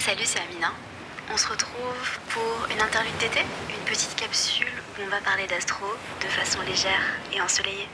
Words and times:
Salut, 0.00 0.22
c'est 0.24 0.40
Amina. 0.40 0.72
On 1.30 1.36
se 1.36 1.46
retrouve 1.46 2.18
pour 2.30 2.74
une 2.74 2.80
interlude 2.80 3.14
d'été, 3.18 3.40
une 3.68 3.84
petite 3.84 4.16
capsule 4.16 4.66
où 4.98 5.02
on 5.04 5.10
va 5.10 5.20
parler 5.20 5.46
d'astro 5.46 5.84
de 6.22 6.26
façon 6.26 6.58
légère 6.62 7.02
et 7.34 7.40
ensoleillée. 7.42 7.86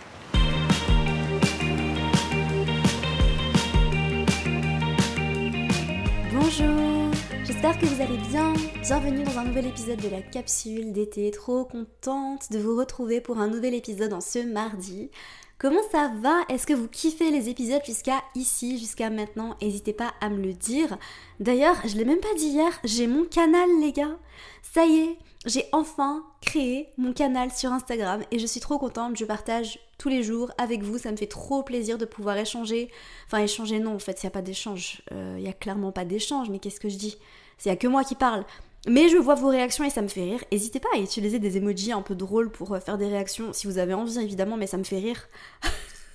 Bonjour, 6.32 7.10
j'espère 7.44 7.76
que 7.76 7.86
vous 7.86 8.00
allez 8.00 8.18
bien. 8.18 8.52
Bienvenue 8.82 9.24
dans 9.24 9.38
un 9.38 9.44
nouvel 9.44 9.66
épisode 9.66 10.00
de 10.00 10.08
la 10.08 10.22
capsule 10.22 10.92
d'été. 10.92 11.32
Trop 11.32 11.64
contente 11.64 12.52
de 12.52 12.60
vous 12.60 12.76
retrouver 12.76 13.20
pour 13.20 13.38
un 13.38 13.48
nouvel 13.48 13.74
épisode 13.74 14.12
en 14.12 14.20
ce 14.20 14.38
mardi. 14.38 15.10
Comment 15.58 15.80
ça 15.90 16.12
va? 16.20 16.42
Est-ce 16.50 16.66
que 16.66 16.74
vous 16.74 16.86
kiffez 16.86 17.30
les 17.30 17.48
épisodes 17.48 17.80
jusqu'à 17.86 18.22
ici, 18.34 18.78
jusqu'à 18.78 19.08
maintenant? 19.08 19.56
N'hésitez 19.62 19.94
pas 19.94 20.12
à 20.20 20.28
me 20.28 20.36
le 20.36 20.52
dire. 20.52 20.98
D'ailleurs, 21.40 21.76
je 21.86 21.96
l'ai 21.96 22.04
même 22.04 22.20
pas 22.20 22.34
dit 22.36 22.48
hier, 22.48 22.78
j'ai 22.84 23.06
mon 23.06 23.24
canal 23.24 23.66
les 23.80 23.92
gars. 23.92 24.18
Ça 24.62 24.84
y 24.84 24.98
est, 24.98 25.18
j'ai 25.46 25.64
enfin 25.72 26.26
créé 26.42 26.90
mon 26.98 27.14
canal 27.14 27.50
sur 27.50 27.72
Instagram 27.72 28.22
et 28.30 28.38
je 28.38 28.46
suis 28.46 28.60
trop 28.60 28.78
contente, 28.78 29.16
je 29.16 29.24
partage 29.24 29.78
tous 29.96 30.10
les 30.10 30.22
jours 30.22 30.50
avec 30.58 30.82
vous, 30.82 30.98
ça 30.98 31.10
me 31.10 31.16
fait 31.16 31.26
trop 31.26 31.62
plaisir 31.62 31.96
de 31.96 32.04
pouvoir 32.04 32.36
échanger. 32.36 32.90
Enfin 33.26 33.38
échanger 33.38 33.78
non, 33.78 33.94
en 33.94 33.98
fait, 33.98 34.22
il 34.22 34.26
n'y 34.26 34.28
a 34.28 34.32
pas 34.32 34.42
d'échange. 34.42 35.00
Il 35.10 35.42
n'y 35.42 35.48
a 35.48 35.54
clairement 35.54 35.90
pas 35.90 36.04
d'échange, 36.04 36.50
mais 36.50 36.58
qu'est-ce 36.58 36.80
que 36.80 36.90
je 36.90 36.98
dis? 36.98 37.16
Il 37.64 37.68
n'y 37.68 37.72
a 37.72 37.76
que 37.76 37.86
moi 37.86 38.04
qui 38.04 38.14
parle. 38.14 38.44
Mais 38.88 39.08
je 39.08 39.16
vois 39.16 39.34
vos 39.34 39.48
réactions 39.48 39.84
et 39.84 39.90
ça 39.90 40.00
me 40.00 40.08
fait 40.08 40.22
rire. 40.22 40.44
N'hésitez 40.52 40.78
pas 40.78 40.88
à 40.94 40.98
utiliser 40.98 41.40
des 41.40 41.56
emojis 41.56 41.90
un 41.90 42.02
peu 42.02 42.14
drôles 42.14 42.50
pour 42.50 42.72
euh, 42.72 42.78
faire 42.78 42.98
des 42.98 43.08
réactions 43.08 43.52
si 43.52 43.66
vous 43.66 43.78
avez 43.78 43.94
envie 43.94 44.18
évidemment, 44.20 44.56
mais 44.56 44.68
ça 44.68 44.76
me 44.76 44.84
fait 44.84 44.98
rire. 44.98 45.28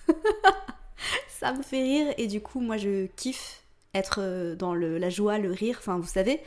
ça 1.39 1.51
me 1.53 1.61
fait 1.61 1.83
rire 1.83 2.13
et 2.17 2.27
du 2.27 2.39
coup 2.39 2.61
moi 2.61 2.77
je 2.77 3.07
kiffe 3.17 3.63
être 3.93 4.19
euh, 4.21 4.55
dans 4.55 4.73
le, 4.73 4.97
la 4.97 5.09
joie, 5.09 5.37
le 5.37 5.51
rire, 5.51 5.77
enfin 5.79 5.97
vous 5.97 6.07
savez, 6.07 6.39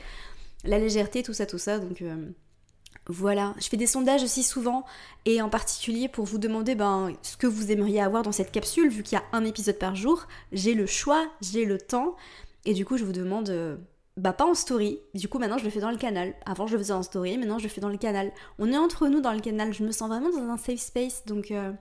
la 0.64 0.78
légèreté, 0.78 1.22
tout 1.22 1.34
ça, 1.34 1.44
tout 1.44 1.58
ça. 1.58 1.78
Donc 1.78 2.00
euh, 2.00 2.16
voilà, 3.06 3.52
je 3.60 3.68
fais 3.68 3.76
des 3.76 3.86
sondages 3.86 4.22
aussi 4.22 4.42
souvent 4.42 4.86
et 5.26 5.42
en 5.42 5.50
particulier 5.50 6.08
pour 6.08 6.24
vous 6.24 6.38
demander 6.38 6.74
ben, 6.74 7.12
ce 7.20 7.36
que 7.36 7.46
vous 7.46 7.70
aimeriez 7.70 8.00
avoir 8.00 8.22
dans 8.22 8.32
cette 8.32 8.50
capsule 8.50 8.88
vu 8.88 9.02
qu'il 9.02 9.18
y 9.18 9.20
a 9.20 9.24
un 9.36 9.44
épisode 9.44 9.78
par 9.78 9.94
jour. 9.94 10.26
J'ai 10.52 10.72
le 10.72 10.86
choix, 10.86 11.26
j'ai 11.42 11.66
le 11.66 11.76
temps 11.76 12.16
et 12.64 12.72
du 12.72 12.86
coup 12.86 12.96
je 12.96 13.04
vous 13.04 13.12
demande 13.12 13.78
bah 14.16 14.32
pas 14.32 14.46
en 14.46 14.54
story, 14.54 15.00
du 15.14 15.28
coup 15.28 15.38
maintenant 15.38 15.58
je 15.58 15.64
le 15.64 15.70
fais 15.70 15.80
dans 15.80 15.90
le 15.90 15.96
canal. 15.96 16.34
Avant 16.46 16.66
je 16.66 16.74
le 16.74 16.78
faisais 16.78 16.92
en 16.92 17.02
story, 17.02 17.36
maintenant 17.36 17.58
je 17.58 17.64
le 17.64 17.68
fais 17.68 17.80
dans 17.80 17.88
le 17.88 17.96
canal. 17.96 18.32
On 18.58 18.72
est 18.72 18.78
entre 18.78 19.08
nous 19.08 19.20
dans 19.20 19.32
le 19.32 19.40
canal, 19.40 19.72
je 19.72 19.82
me 19.82 19.92
sens 19.92 20.08
vraiment 20.08 20.30
dans 20.30 20.48
un 20.50 20.56
safe 20.56 20.80
space, 20.80 21.24
donc 21.26 21.50
euh, 21.50 21.72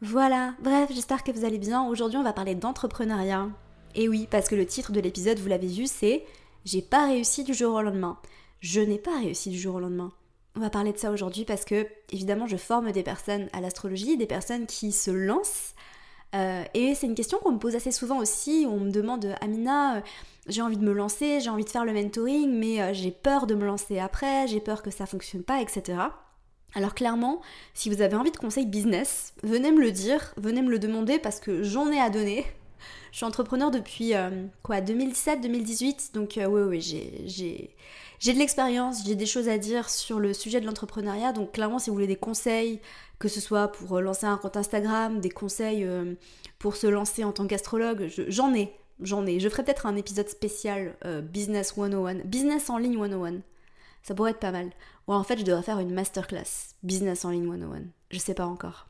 voilà. 0.00 0.54
Bref, 0.60 0.90
j'espère 0.92 1.22
que 1.22 1.30
vous 1.30 1.44
allez 1.44 1.58
bien. 1.58 1.86
Aujourd'hui 1.86 2.18
on 2.18 2.24
va 2.24 2.32
parler 2.32 2.54
d'entrepreneuriat. 2.54 3.48
Et 3.94 4.08
oui, 4.08 4.26
parce 4.30 4.48
que 4.48 4.54
le 4.54 4.66
titre 4.66 4.92
de 4.92 5.00
l'épisode, 5.00 5.38
vous 5.38 5.48
l'avez 5.48 5.66
vu, 5.66 5.86
c'est 5.86 6.24
J'ai 6.64 6.82
pas 6.82 7.06
réussi 7.06 7.44
du 7.44 7.54
jour 7.54 7.74
au 7.74 7.82
lendemain. 7.82 8.18
Je 8.60 8.80
n'ai 8.80 8.98
pas 8.98 9.18
réussi 9.18 9.50
du 9.50 9.58
jour 9.58 9.76
au 9.76 9.80
lendemain. 9.80 10.12
On 10.56 10.60
va 10.60 10.70
parler 10.70 10.92
de 10.92 10.98
ça 10.98 11.10
aujourd'hui 11.10 11.44
parce 11.44 11.64
que, 11.64 11.86
évidemment, 12.10 12.46
je 12.46 12.56
forme 12.56 12.92
des 12.92 13.02
personnes 13.02 13.48
à 13.52 13.60
l'astrologie, 13.60 14.16
des 14.16 14.26
personnes 14.26 14.66
qui 14.66 14.92
se 14.92 15.10
lancent. 15.10 15.74
Euh, 16.34 16.64
et 16.74 16.94
c'est 16.94 17.06
une 17.06 17.14
question 17.14 17.38
qu'on 17.38 17.52
me 17.52 17.58
pose 17.58 17.74
assez 17.74 17.90
souvent 17.90 18.18
aussi. 18.18 18.66
On 18.68 18.80
me 18.80 18.90
demande, 18.90 19.34
Amina, 19.40 19.96
euh, 19.96 20.00
j'ai 20.48 20.62
envie 20.62 20.76
de 20.76 20.84
me 20.84 20.92
lancer, 20.92 21.40
j'ai 21.40 21.50
envie 21.50 21.64
de 21.64 21.70
faire 21.70 21.84
le 21.84 21.92
mentoring, 21.92 22.50
mais 22.50 22.80
euh, 22.80 22.92
j'ai 22.92 23.10
peur 23.10 23.46
de 23.46 23.54
me 23.54 23.64
lancer 23.64 23.98
après, 23.98 24.46
j'ai 24.48 24.60
peur 24.60 24.82
que 24.82 24.90
ça 24.90 25.06
fonctionne 25.06 25.42
pas, 25.42 25.60
etc. 25.60 25.98
Alors 26.74 26.94
clairement, 26.94 27.42
si 27.74 27.90
vous 27.90 28.02
avez 28.02 28.16
envie 28.16 28.30
de 28.30 28.36
conseils 28.36 28.66
business, 28.66 29.34
venez 29.42 29.70
me 29.70 29.80
le 29.80 29.92
dire, 29.92 30.34
venez 30.36 30.62
me 30.62 30.70
le 30.70 30.78
demander 30.78 31.18
parce 31.18 31.38
que 31.38 31.62
j'en 31.62 31.90
ai 31.92 32.00
à 32.00 32.10
donner. 32.10 32.44
Je 33.12 33.18
suis 33.18 33.26
entrepreneur 33.26 33.70
depuis 33.70 34.14
euh, 34.14 34.46
quoi 34.62 34.80
2007-2018, 34.80 36.14
donc 36.14 36.38
euh, 36.38 36.46
oui, 36.46 36.62
oui, 36.62 36.80
j'ai, 36.80 37.74
j'ai 38.18 38.32
de 38.32 38.38
l'expérience, 38.38 39.04
j'ai 39.06 39.14
des 39.14 39.26
choses 39.26 39.48
à 39.48 39.58
dire 39.58 39.90
sur 39.90 40.18
le 40.18 40.32
sujet 40.32 40.60
de 40.60 40.66
l'entrepreneuriat, 40.66 41.32
donc 41.32 41.52
clairement 41.52 41.78
si 41.78 41.90
vous 41.90 41.94
voulez 41.94 42.06
des 42.06 42.16
conseils, 42.16 42.80
que 43.18 43.28
ce 43.28 43.40
soit 43.40 43.68
pour 43.68 44.00
lancer 44.00 44.26
un 44.26 44.38
compte 44.38 44.56
Instagram, 44.56 45.20
des 45.20 45.30
conseils 45.30 45.86
pour 46.58 46.74
se 46.74 46.86
lancer 46.86 47.22
en 47.22 47.32
tant 47.32 47.46
qu'astrologue, 47.46 48.10
j'en 48.28 48.54
ai, 48.54 48.72
J'en 49.00 49.26
ai. 49.26 49.40
Je 49.40 49.48
ferai 49.48 49.64
peut-être 49.64 49.86
un 49.86 49.96
épisode 49.96 50.28
spécial 50.28 50.96
euh, 51.04 51.20
Business 51.20 51.74
101. 51.74 52.24
Business 52.24 52.70
en 52.70 52.78
ligne 52.78 52.98
101. 52.98 53.40
Ça 54.02 54.14
pourrait 54.14 54.32
être 54.32 54.40
pas 54.40 54.52
mal. 54.52 54.70
Ou 55.08 55.14
en 55.14 55.24
fait, 55.24 55.38
je 55.38 55.44
devrais 55.44 55.62
faire 55.62 55.78
une 55.78 55.94
masterclass 55.94 56.74
Business 56.82 57.24
en 57.24 57.30
ligne 57.30 57.46
101. 57.46 57.82
Je 58.10 58.18
sais 58.18 58.34
pas 58.34 58.46
encore. 58.46 58.88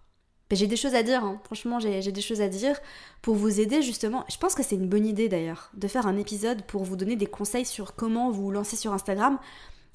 Mais 0.51 0.57
j'ai 0.57 0.67
des 0.67 0.77
choses 0.77 0.95
à 0.95 1.03
dire, 1.03 1.25
hein. 1.25 1.41
franchement, 1.45 1.81
j'ai 1.81 2.13
des 2.13 2.21
choses 2.21 2.43
à 2.43 2.49
dire 2.49 2.79
pour 3.23 3.37
vous 3.37 3.59
aider 3.59 3.81
justement. 3.81 4.27
Je 4.31 4.37
pense 4.37 4.55
que 4.55 4.63
c'est 4.63 4.75
une 4.75 4.89
bonne 4.89 5.07
idée 5.07 5.31
d'ailleurs 5.31 5.71
de 5.73 5.89
faire 5.89 6.07
un 6.07 6.19
épisode 6.19 6.63
pour 6.65 6.85
vous 6.85 6.95
donner 6.95 7.17
des 7.17 7.27
conseils 7.27 7.65
sur 7.65 7.95
comment 7.95 8.31
vous 8.31 8.51
lancer 8.51 8.77
sur 8.77 8.93
Instagram, 8.93 9.39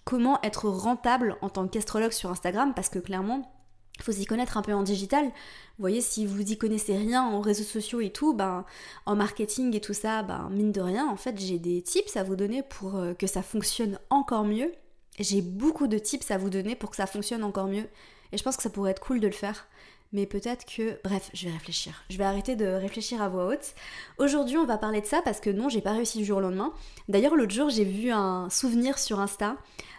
comment 0.04 0.40
être 0.42 0.68
rentable 0.68 1.38
en 1.42 1.50
tant 1.50 1.68
qu'astrologue 1.68 2.12
sur 2.12 2.32
Instagram, 2.32 2.74
parce 2.74 2.90
que 2.90 2.98
clairement, 2.98 3.52
il 3.98 4.04
faut 4.04 4.12
s'y 4.12 4.26
connaître 4.26 4.58
un 4.58 4.62
peu 4.62 4.74
en 4.74 4.84
digital. 4.84 5.26
Vous 5.26 5.84
voyez, 5.84 6.02
si 6.02 6.26
vous 6.26 6.42
y 6.42 6.58
connaissez 6.58 6.96
rien 6.96 7.24
en 7.24 7.42
réseaux 7.42 7.64
sociaux 7.64 8.00
et 8.00 8.10
tout, 8.10 8.34
ben, 8.34 8.66
en 9.06 9.16
marketing 9.16 9.76
et 9.76 9.82
tout 9.82 9.94
ça, 9.94 10.24
ben, 10.24 10.50
mine 10.52 10.72
de 10.72 10.82
rien, 10.82 11.08
en 11.08 11.18
fait, 11.18 11.40
j'ai 11.40 11.60
des 11.60 11.82
tips 11.82 12.16
à 12.16 12.24
vous 12.24 12.36
donner 12.36 12.64
pour 12.64 12.96
euh, 12.96 13.14
que 13.14 13.28
ça 13.28 13.42
fonctionne 13.42 14.00
encore 14.10 14.46
mieux. 14.46 14.72
J'ai 15.20 15.42
beaucoup 15.42 15.88
de 15.88 15.98
tips 15.98 16.30
à 16.32 16.38
vous 16.38 16.50
donner 16.50 16.76
pour 16.76 16.92
que 16.92 16.96
ça 16.96 17.08
fonctionne 17.08 17.44
encore 17.44 17.68
mieux. 17.68 17.88
Et 18.32 18.38
je 18.38 18.44
pense 18.44 18.58
que 18.58 18.64
ça 18.64 18.70
pourrait 18.70 18.92
être 18.92 19.02
cool 19.02 19.20
de 19.20 19.28
le 19.28 19.34
faire. 19.34 19.68
Mais 20.14 20.26
peut-être 20.26 20.66
que... 20.66 21.00
Bref, 21.04 21.30
je 21.34 21.46
vais 21.46 21.52
réfléchir. 21.52 22.04
Je 22.10 22.18
vais 22.18 22.24
arrêter 22.24 22.56
de 22.56 22.66
réfléchir 22.66 23.22
à 23.22 23.28
voix 23.28 23.48
haute. 23.48 23.74
Aujourd'hui, 24.20 24.58
on 24.58 24.66
va 24.66 24.78
parler 24.78 25.02
de 25.02 25.06
ça 25.06 25.22
parce 25.22 25.40
que 25.40 25.50
non, 25.50 25.70
j'ai 25.70 25.82
pas 25.82 25.92
réussi 25.92 26.20
du 26.20 26.26
jour 26.26 26.38
au 26.38 26.42
lendemain. 26.42 26.72
D'ailleurs, 27.10 27.36
l'autre 27.36 27.54
jour, 27.54 27.70
j'ai 27.70 27.84
vu 27.84 28.12
un 28.12 28.50
souvenir 28.50 29.00
sur 29.00 29.20
Insta 29.20 29.58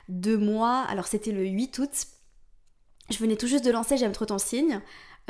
de 0.09 0.37
moi. 0.37 0.85
Alors, 0.89 1.07
c'était 1.07 1.33
le 1.33 1.45
8 1.45 1.79
août 1.79 1.91
je 3.11 3.19
venais 3.19 3.37
tout 3.37 3.47
juste 3.47 3.65
de 3.65 3.71
lancer 3.71 3.97
J'aime 3.97 4.13
trop 4.13 4.27
ton 4.27 4.39
signe. 4.39 4.81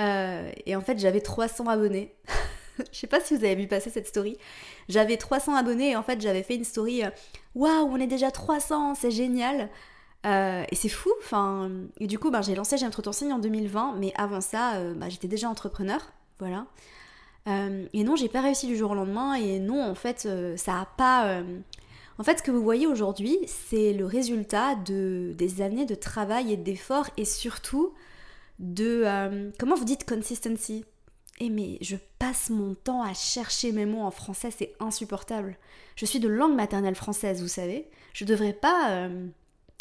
Euh, 0.00 0.50
et 0.66 0.76
en 0.76 0.80
fait, 0.80 0.98
j'avais 0.98 1.20
300 1.20 1.66
abonnés. 1.66 2.14
je 2.92 2.98
sais 2.98 3.06
pas 3.06 3.20
si 3.20 3.36
vous 3.36 3.44
avez 3.44 3.54
vu 3.54 3.66
passer 3.66 3.90
cette 3.90 4.06
story. 4.06 4.36
J'avais 4.88 5.16
300 5.16 5.54
abonnés 5.54 5.90
et 5.90 5.96
en 5.96 6.02
fait, 6.02 6.20
j'avais 6.20 6.42
fait 6.42 6.54
une 6.54 6.64
story 6.64 7.04
euh, 7.04 7.10
Waouh, 7.54 7.88
on 7.90 7.96
est 7.96 8.06
déjà 8.06 8.30
300, 8.30 8.94
c'est 8.94 9.10
génial. 9.10 9.68
Euh, 10.26 10.64
et 10.70 10.74
c'est 10.74 10.88
fou. 10.88 11.10
Enfin, 11.20 11.70
et 11.98 12.06
du 12.06 12.18
coup, 12.18 12.30
ben, 12.30 12.42
j'ai 12.42 12.54
lancé 12.54 12.78
J'aime 12.78 12.90
trop 12.90 13.02
ton 13.02 13.12
signe 13.12 13.32
en 13.32 13.38
2020, 13.38 13.96
mais 13.98 14.12
avant 14.16 14.40
ça, 14.40 14.80
ben, 14.94 15.08
j'étais 15.08 15.28
déjà 15.28 15.48
entrepreneur. 15.48 16.00
Voilà. 16.38 16.66
et 17.46 18.04
non, 18.04 18.14
j'ai 18.14 18.28
pas 18.28 18.40
réussi 18.40 18.68
du 18.68 18.76
jour 18.76 18.92
au 18.92 18.94
lendemain. 18.94 19.34
Et 19.34 19.58
non, 19.58 19.82
en 19.82 19.94
fait, 19.94 20.28
ça 20.56 20.80
a 20.80 20.86
pas. 20.96 21.42
En 22.18 22.24
fait, 22.24 22.38
ce 22.38 22.42
que 22.42 22.50
vous 22.50 22.62
voyez 22.62 22.86
aujourd'hui, 22.86 23.38
c'est 23.46 23.92
le 23.92 24.04
résultat 24.04 24.74
de, 24.74 25.32
des 25.36 25.62
années 25.62 25.86
de 25.86 25.94
travail 25.94 26.52
et 26.52 26.56
d'efforts 26.56 27.08
et 27.16 27.24
surtout 27.24 27.94
de... 28.58 29.02
Euh, 29.04 29.50
comment 29.58 29.76
vous 29.76 29.84
dites 29.84 30.04
consistency? 30.08 30.84
Eh 31.40 31.50
mais 31.50 31.78
je 31.80 31.94
passe 32.18 32.50
mon 32.50 32.74
temps 32.74 33.02
à 33.02 33.14
chercher 33.14 33.70
mes 33.70 33.86
mots 33.86 34.02
en 34.02 34.10
français, 34.10 34.50
c'est 34.50 34.74
insupportable. 34.80 35.56
Je 35.94 36.04
suis 36.04 36.18
de 36.18 36.26
langue 36.26 36.56
maternelle 36.56 36.96
française, 36.96 37.40
vous 37.40 37.46
savez. 37.48 37.88
Je 38.12 38.24
devrais 38.24 38.52
pas 38.52 38.90
euh, 38.90 39.28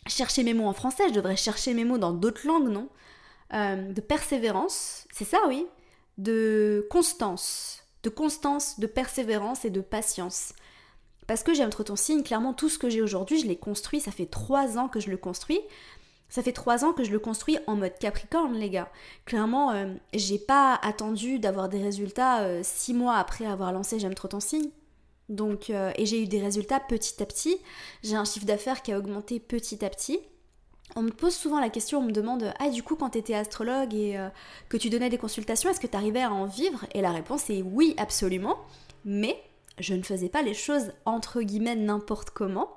chercher 0.06 0.44
mes 0.44 0.54
mots 0.54 0.68
en 0.68 0.74
français, 0.74 1.10
je 1.10 1.16
devrais 1.16 1.36
chercher 1.36 1.74
mes 1.74 1.86
mots 1.86 1.98
dans 1.98 2.14
d'autres 2.14 2.46
langues, 2.46 2.70
non? 2.70 2.90
Euh, 3.54 3.92
De 3.92 4.02
persévérance, 4.02 5.08
c'est 5.12 5.26
ça, 5.26 5.40
oui? 5.48 5.66
De 6.20 6.86
constance, 6.92 7.84
de 8.04 8.10
constance, 8.10 8.80
de 8.80 8.86
persévérance 8.86 9.66
et 9.66 9.72
de 9.72 9.82
patience. 9.82 10.54
Parce 11.28 11.44
que 11.44 11.54
j'aime 11.54 11.70
trop 11.70 11.84
ton 11.84 11.98
signe, 11.98 12.24
clairement 12.24 12.54
tout 12.54 12.70
ce 12.70 12.78
que 12.78 12.90
j'ai 12.90 13.02
aujourd'hui, 13.02 13.40
je 13.40 13.48
l'ai 13.48 13.58
construit, 13.58 14.00
ça 14.00 14.12
fait 14.12 14.26
trois 14.26 14.78
ans 14.78 14.88
que 14.88 15.02
je 15.02 15.10
le 15.10 15.18
construis. 15.18 15.60
Ça 16.30 16.44
fait 16.44 16.52
trois 16.52 16.84
ans 16.84 16.92
que 16.92 17.04
je 17.04 17.12
le 17.12 17.20
construis 17.20 17.58
en 17.68 17.76
mode 17.76 17.98
Capricorne, 18.00 18.54
les 18.56 18.70
gars. 18.70 18.90
Clairement, 19.26 19.72
euh, 19.72 19.94
j'ai 20.14 20.40
pas 20.40 20.76
attendu 20.76 21.40
d'avoir 21.40 21.70
des 21.70 21.82
résultats 21.82 22.42
euh, 22.42 22.62
six 22.64 22.94
mois 22.94 23.16
après 23.16 23.46
avoir 23.46 23.72
lancé 23.72 24.00
J'aime 24.00 24.14
trop 24.14 24.28
ton 24.28 24.42
signe. 24.42 24.70
Donc, 25.30 25.70
euh, 25.70 25.92
et 25.96 26.06
j'ai 26.06 26.22
eu 26.22 26.28
des 26.28 26.42
résultats 26.42 26.80
petit 26.82 27.22
à 27.22 27.26
petit. 27.26 27.58
J'ai 28.04 28.16
un 28.16 28.26
chiffre 28.26 28.46
d'affaires 28.46 28.82
qui 28.82 28.92
a 28.92 29.00
augmenté 29.00 29.40
petit 29.40 29.84
à 29.86 29.90
petit. 29.90 30.20
On 30.96 31.02
me 31.02 31.12
pose 31.12 31.34
souvent 31.34 31.60
la 31.60 31.70
question, 31.70 32.00
on 32.00 32.04
me 32.04 32.12
demande 32.12 32.54
Ah, 32.60 32.70
du 32.70 32.84
coup, 32.84 32.96
quand 32.96 33.12
tu 33.12 33.18
étais 33.20 33.34
astrologue 33.34 33.94
et 33.94 34.18
que 34.70 34.78
tu 34.78 34.90
donnais 34.90 35.10
des 35.10 35.18
consultations, 35.18 35.70
est-ce 35.70 35.82
que 35.82 35.88
tu 35.88 35.98
arrivais 35.98 36.22
à 36.22 36.32
en 36.32 36.46
vivre? 36.46 36.86
Et 36.94 37.02
la 37.02 37.12
réponse 37.12 37.50
est 37.50 37.62
oui, 37.62 37.94
absolument. 37.98 38.58
Mais 39.04 39.38
je 39.80 39.94
ne 39.94 40.04
faisais 40.04 40.30
pas 40.30 40.42
les 40.42 40.54
choses 40.54 40.92
entre 41.06 41.42
guillemets 41.42 41.76
n'importe 41.76 42.32
comment. 42.32 42.70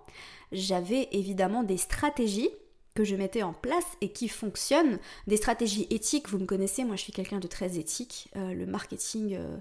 J'avais 0.53 1.09
évidemment 1.13 1.63
des 1.63 1.77
stratégies 1.77 2.51
que 2.95 3.05
je 3.05 3.15
mettais 3.15 3.43
en 3.43 3.53
place 3.53 3.87
et 4.01 4.11
qui 4.11 4.29
fonctionnent. 4.29 4.99
Des 5.27 5.37
stratégies 5.37 5.87
éthiques, 5.91 6.29
vous 6.29 6.39
me 6.39 6.47
connaissez, 6.47 6.85
moi 6.85 6.97
je 6.97 7.03
suis 7.03 7.13
quelqu'un 7.13 7.39
de 7.39 7.47
très 7.47 7.79
éthique. 7.79 8.29
Euh, 8.37 8.53
le 8.53 8.67
marketing 8.67 9.37
euh, 9.37 9.57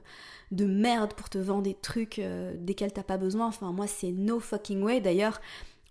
de 0.51 0.65
merde 0.65 1.13
pour 1.13 1.29
te 1.29 1.37
vendre 1.37 1.63
des 1.63 1.75
trucs 1.75 2.19
euh, 2.19 2.53
desquels 2.57 2.91
t'as 2.91 3.03
pas 3.03 3.17
besoin, 3.17 3.47
enfin 3.47 3.71
moi 3.71 3.87
c'est 3.87 4.11
no 4.11 4.39
fucking 4.39 4.81
way. 4.81 4.99
D'ailleurs, 4.99 5.41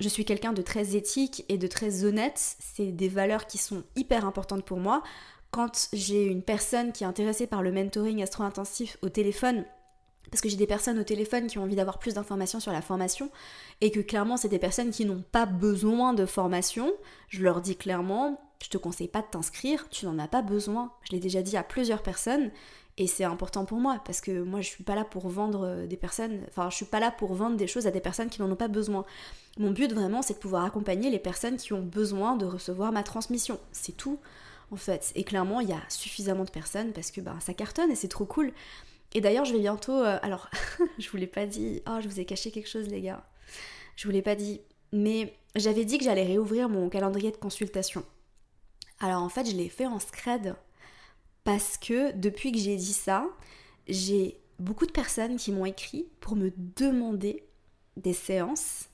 je 0.00 0.08
suis 0.08 0.24
quelqu'un 0.24 0.52
de 0.52 0.62
très 0.62 0.96
éthique 0.96 1.44
et 1.48 1.58
de 1.58 1.66
très 1.66 2.04
honnête. 2.04 2.56
C'est 2.58 2.92
des 2.92 3.08
valeurs 3.08 3.46
qui 3.46 3.58
sont 3.58 3.82
hyper 3.96 4.24
importantes 4.24 4.64
pour 4.64 4.78
moi. 4.78 5.02
Quand 5.50 5.88
j'ai 5.92 6.24
une 6.24 6.42
personne 6.42 6.92
qui 6.92 7.04
est 7.04 7.06
intéressée 7.06 7.46
par 7.46 7.62
le 7.62 7.72
mentoring 7.72 8.22
astro-intensif 8.22 8.98
au 9.00 9.08
téléphone, 9.08 9.64
parce 10.30 10.40
que 10.40 10.48
j'ai 10.48 10.56
des 10.56 10.66
personnes 10.66 10.98
au 10.98 11.04
téléphone 11.04 11.46
qui 11.46 11.58
ont 11.58 11.62
envie 11.62 11.76
d'avoir 11.76 11.98
plus 11.98 12.14
d'informations 12.14 12.60
sur 12.60 12.72
la 12.72 12.82
formation 12.82 13.30
et 13.80 13.90
que 13.90 14.00
clairement 14.00 14.36
c'est 14.36 14.48
des 14.48 14.58
personnes 14.58 14.90
qui 14.90 15.04
n'ont 15.04 15.24
pas 15.32 15.46
besoin 15.46 16.12
de 16.12 16.26
formation. 16.26 16.92
Je 17.28 17.42
leur 17.42 17.60
dis 17.60 17.76
clairement, 17.76 18.40
je 18.62 18.68
te 18.68 18.78
conseille 18.78 19.08
pas 19.08 19.22
de 19.22 19.26
t'inscrire, 19.30 19.88
tu 19.88 20.06
n'en 20.06 20.18
as 20.18 20.28
pas 20.28 20.42
besoin. 20.42 20.92
Je 21.04 21.12
l'ai 21.12 21.20
déjà 21.20 21.42
dit 21.42 21.56
à 21.56 21.62
plusieurs 21.62 22.02
personnes 22.02 22.50
et 22.96 23.06
c'est 23.06 23.24
important 23.24 23.64
pour 23.64 23.78
moi 23.78 24.00
parce 24.04 24.20
que 24.20 24.42
moi 24.42 24.60
je 24.60 24.68
suis 24.68 24.82
pas 24.82 24.96
là 24.96 25.04
pour 25.04 25.28
vendre 25.28 25.64
euh, 25.64 25.86
des 25.86 25.96
personnes, 25.96 26.40
enfin 26.48 26.68
je 26.68 26.76
suis 26.76 26.84
pas 26.84 26.98
là 26.98 27.12
pour 27.12 27.32
vendre 27.34 27.56
des 27.56 27.68
choses 27.68 27.86
à 27.86 27.92
des 27.92 28.00
personnes 28.00 28.28
qui 28.28 28.42
n'en 28.42 28.50
ont 28.50 28.56
pas 28.56 28.68
besoin. 28.68 29.04
Mon 29.56 29.70
but 29.70 29.92
vraiment 29.92 30.20
c'est 30.20 30.34
de 30.34 30.38
pouvoir 30.38 30.64
accompagner 30.64 31.08
les 31.08 31.20
personnes 31.20 31.56
qui 31.56 31.72
ont 31.72 31.82
besoin 31.82 32.36
de 32.36 32.44
recevoir 32.44 32.90
ma 32.90 33.04
transmission. 33.04 33.60
C'est 33.70 33.96
tout 33.96 34.18
en 34.72 34.76
fait. 34.76 35.12
Et 35.14 35.22
clairement 35.22 35.60
il 35.60 35.68
y 35.68 35.72
a 35.72 35.80
suffisamment 35.88 36.44
de 36.44 36.50
personnes 36.50 36.92
parce 36.92 37.12
que 37.12 37.20
bah, 37.20 37.36
ça 37.40 37.54
cartonne 37.54 37.92
et 37.92 37.94
c'est 37.94 38.08
trop 38.08 38.26
cool. 38.26 38.52
Et 39.14 39.20
d'ailleurs, 39.20 39.44
je 39.44 39.52
vais 39.52 39.60
bientôt. 39.60 39.96
Euh, 39.96 40.18
alors, 40.22 40.48
je 40.98 41.08
vous 41.08 41.16
l'ai 41.16 41.26
pas 41.26 41.46
dit. 41.46 41.82
Oh, 41.88 41.98
je 42.00 42.08
vous 42.08 42.20
ai 42.20 42.24
caché 42.24 42.50
quelque 42.50 42.68
chose, 42.68 42.88
les 42.88 43.00
gars. 43.00 43.24
Je 43.96 44.06
vous 44.06 44.12
l'ai 44.12 44.22
pas 44.22 44.34
dit. 44.34 44.60
Mais 44.92 45.34
j'avais 45.54 45.84
dit 45.84 45.98
que 45.98 46.04
j'allais 46.04 46.26
réouvrir 46.26 46.68
mon 46.68 46.88
calendrier 46.88 47.30
de 47.30 47.36
consultation. 47.36 48.04
Alors, 49.00 49.22
en 49.22 49.28
fait, 49.28 49.50
je 49.50 49.56
l'ai 49.56 49.68
fait 49.68 49.86
en 49.86 49.98
scred. 49.98 50.56
Parce 51.44 51.78
que 51.78 52.12
depuis 52.12 52.52
que 52.52 52.58
j'ai 52.58 52.76
dit 52.76 52.92
ça, 52.92 53.26
j'ai 53.86 54.38
beaucoup 54.58 54.86
de 54.86 54.92
personnes 54.92 55.36
qui 55.36 55.52
m'ont 55.52 55.64
écrit 55.64 56.08
pour 56.20 56.36
me 56.36 56.52
demander 56.76 57.44
des 57.96 58.12
séances. 58.12 58.88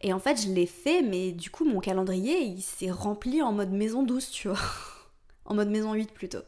Et 0.00 0.12
en 0.12 0.18
fait, 0.18 0.40
je 0.40 0.48
l'ai 0.48 0.66
fait, 0.66 1.02
mais 1.02 1.32
du 1.32 1.50
coup, 1.50 1.64
mon 1.64 1.80
calendrier, 1.80 2.40
il 2.40 2.62
s'est 2.62 2.90
rempli 2.90 3.42
en 3.42 3.52
mode 3.52 3.72
maison 3.72 4.02
12, 4.02 4.30
tu 4.30 4.48
vois. 4.48 4.58
en 5.44 5.54
mode 5.54 5.68
maison 5.68 5.92
8 5.94 6.12
plutôt. 6.12 6.42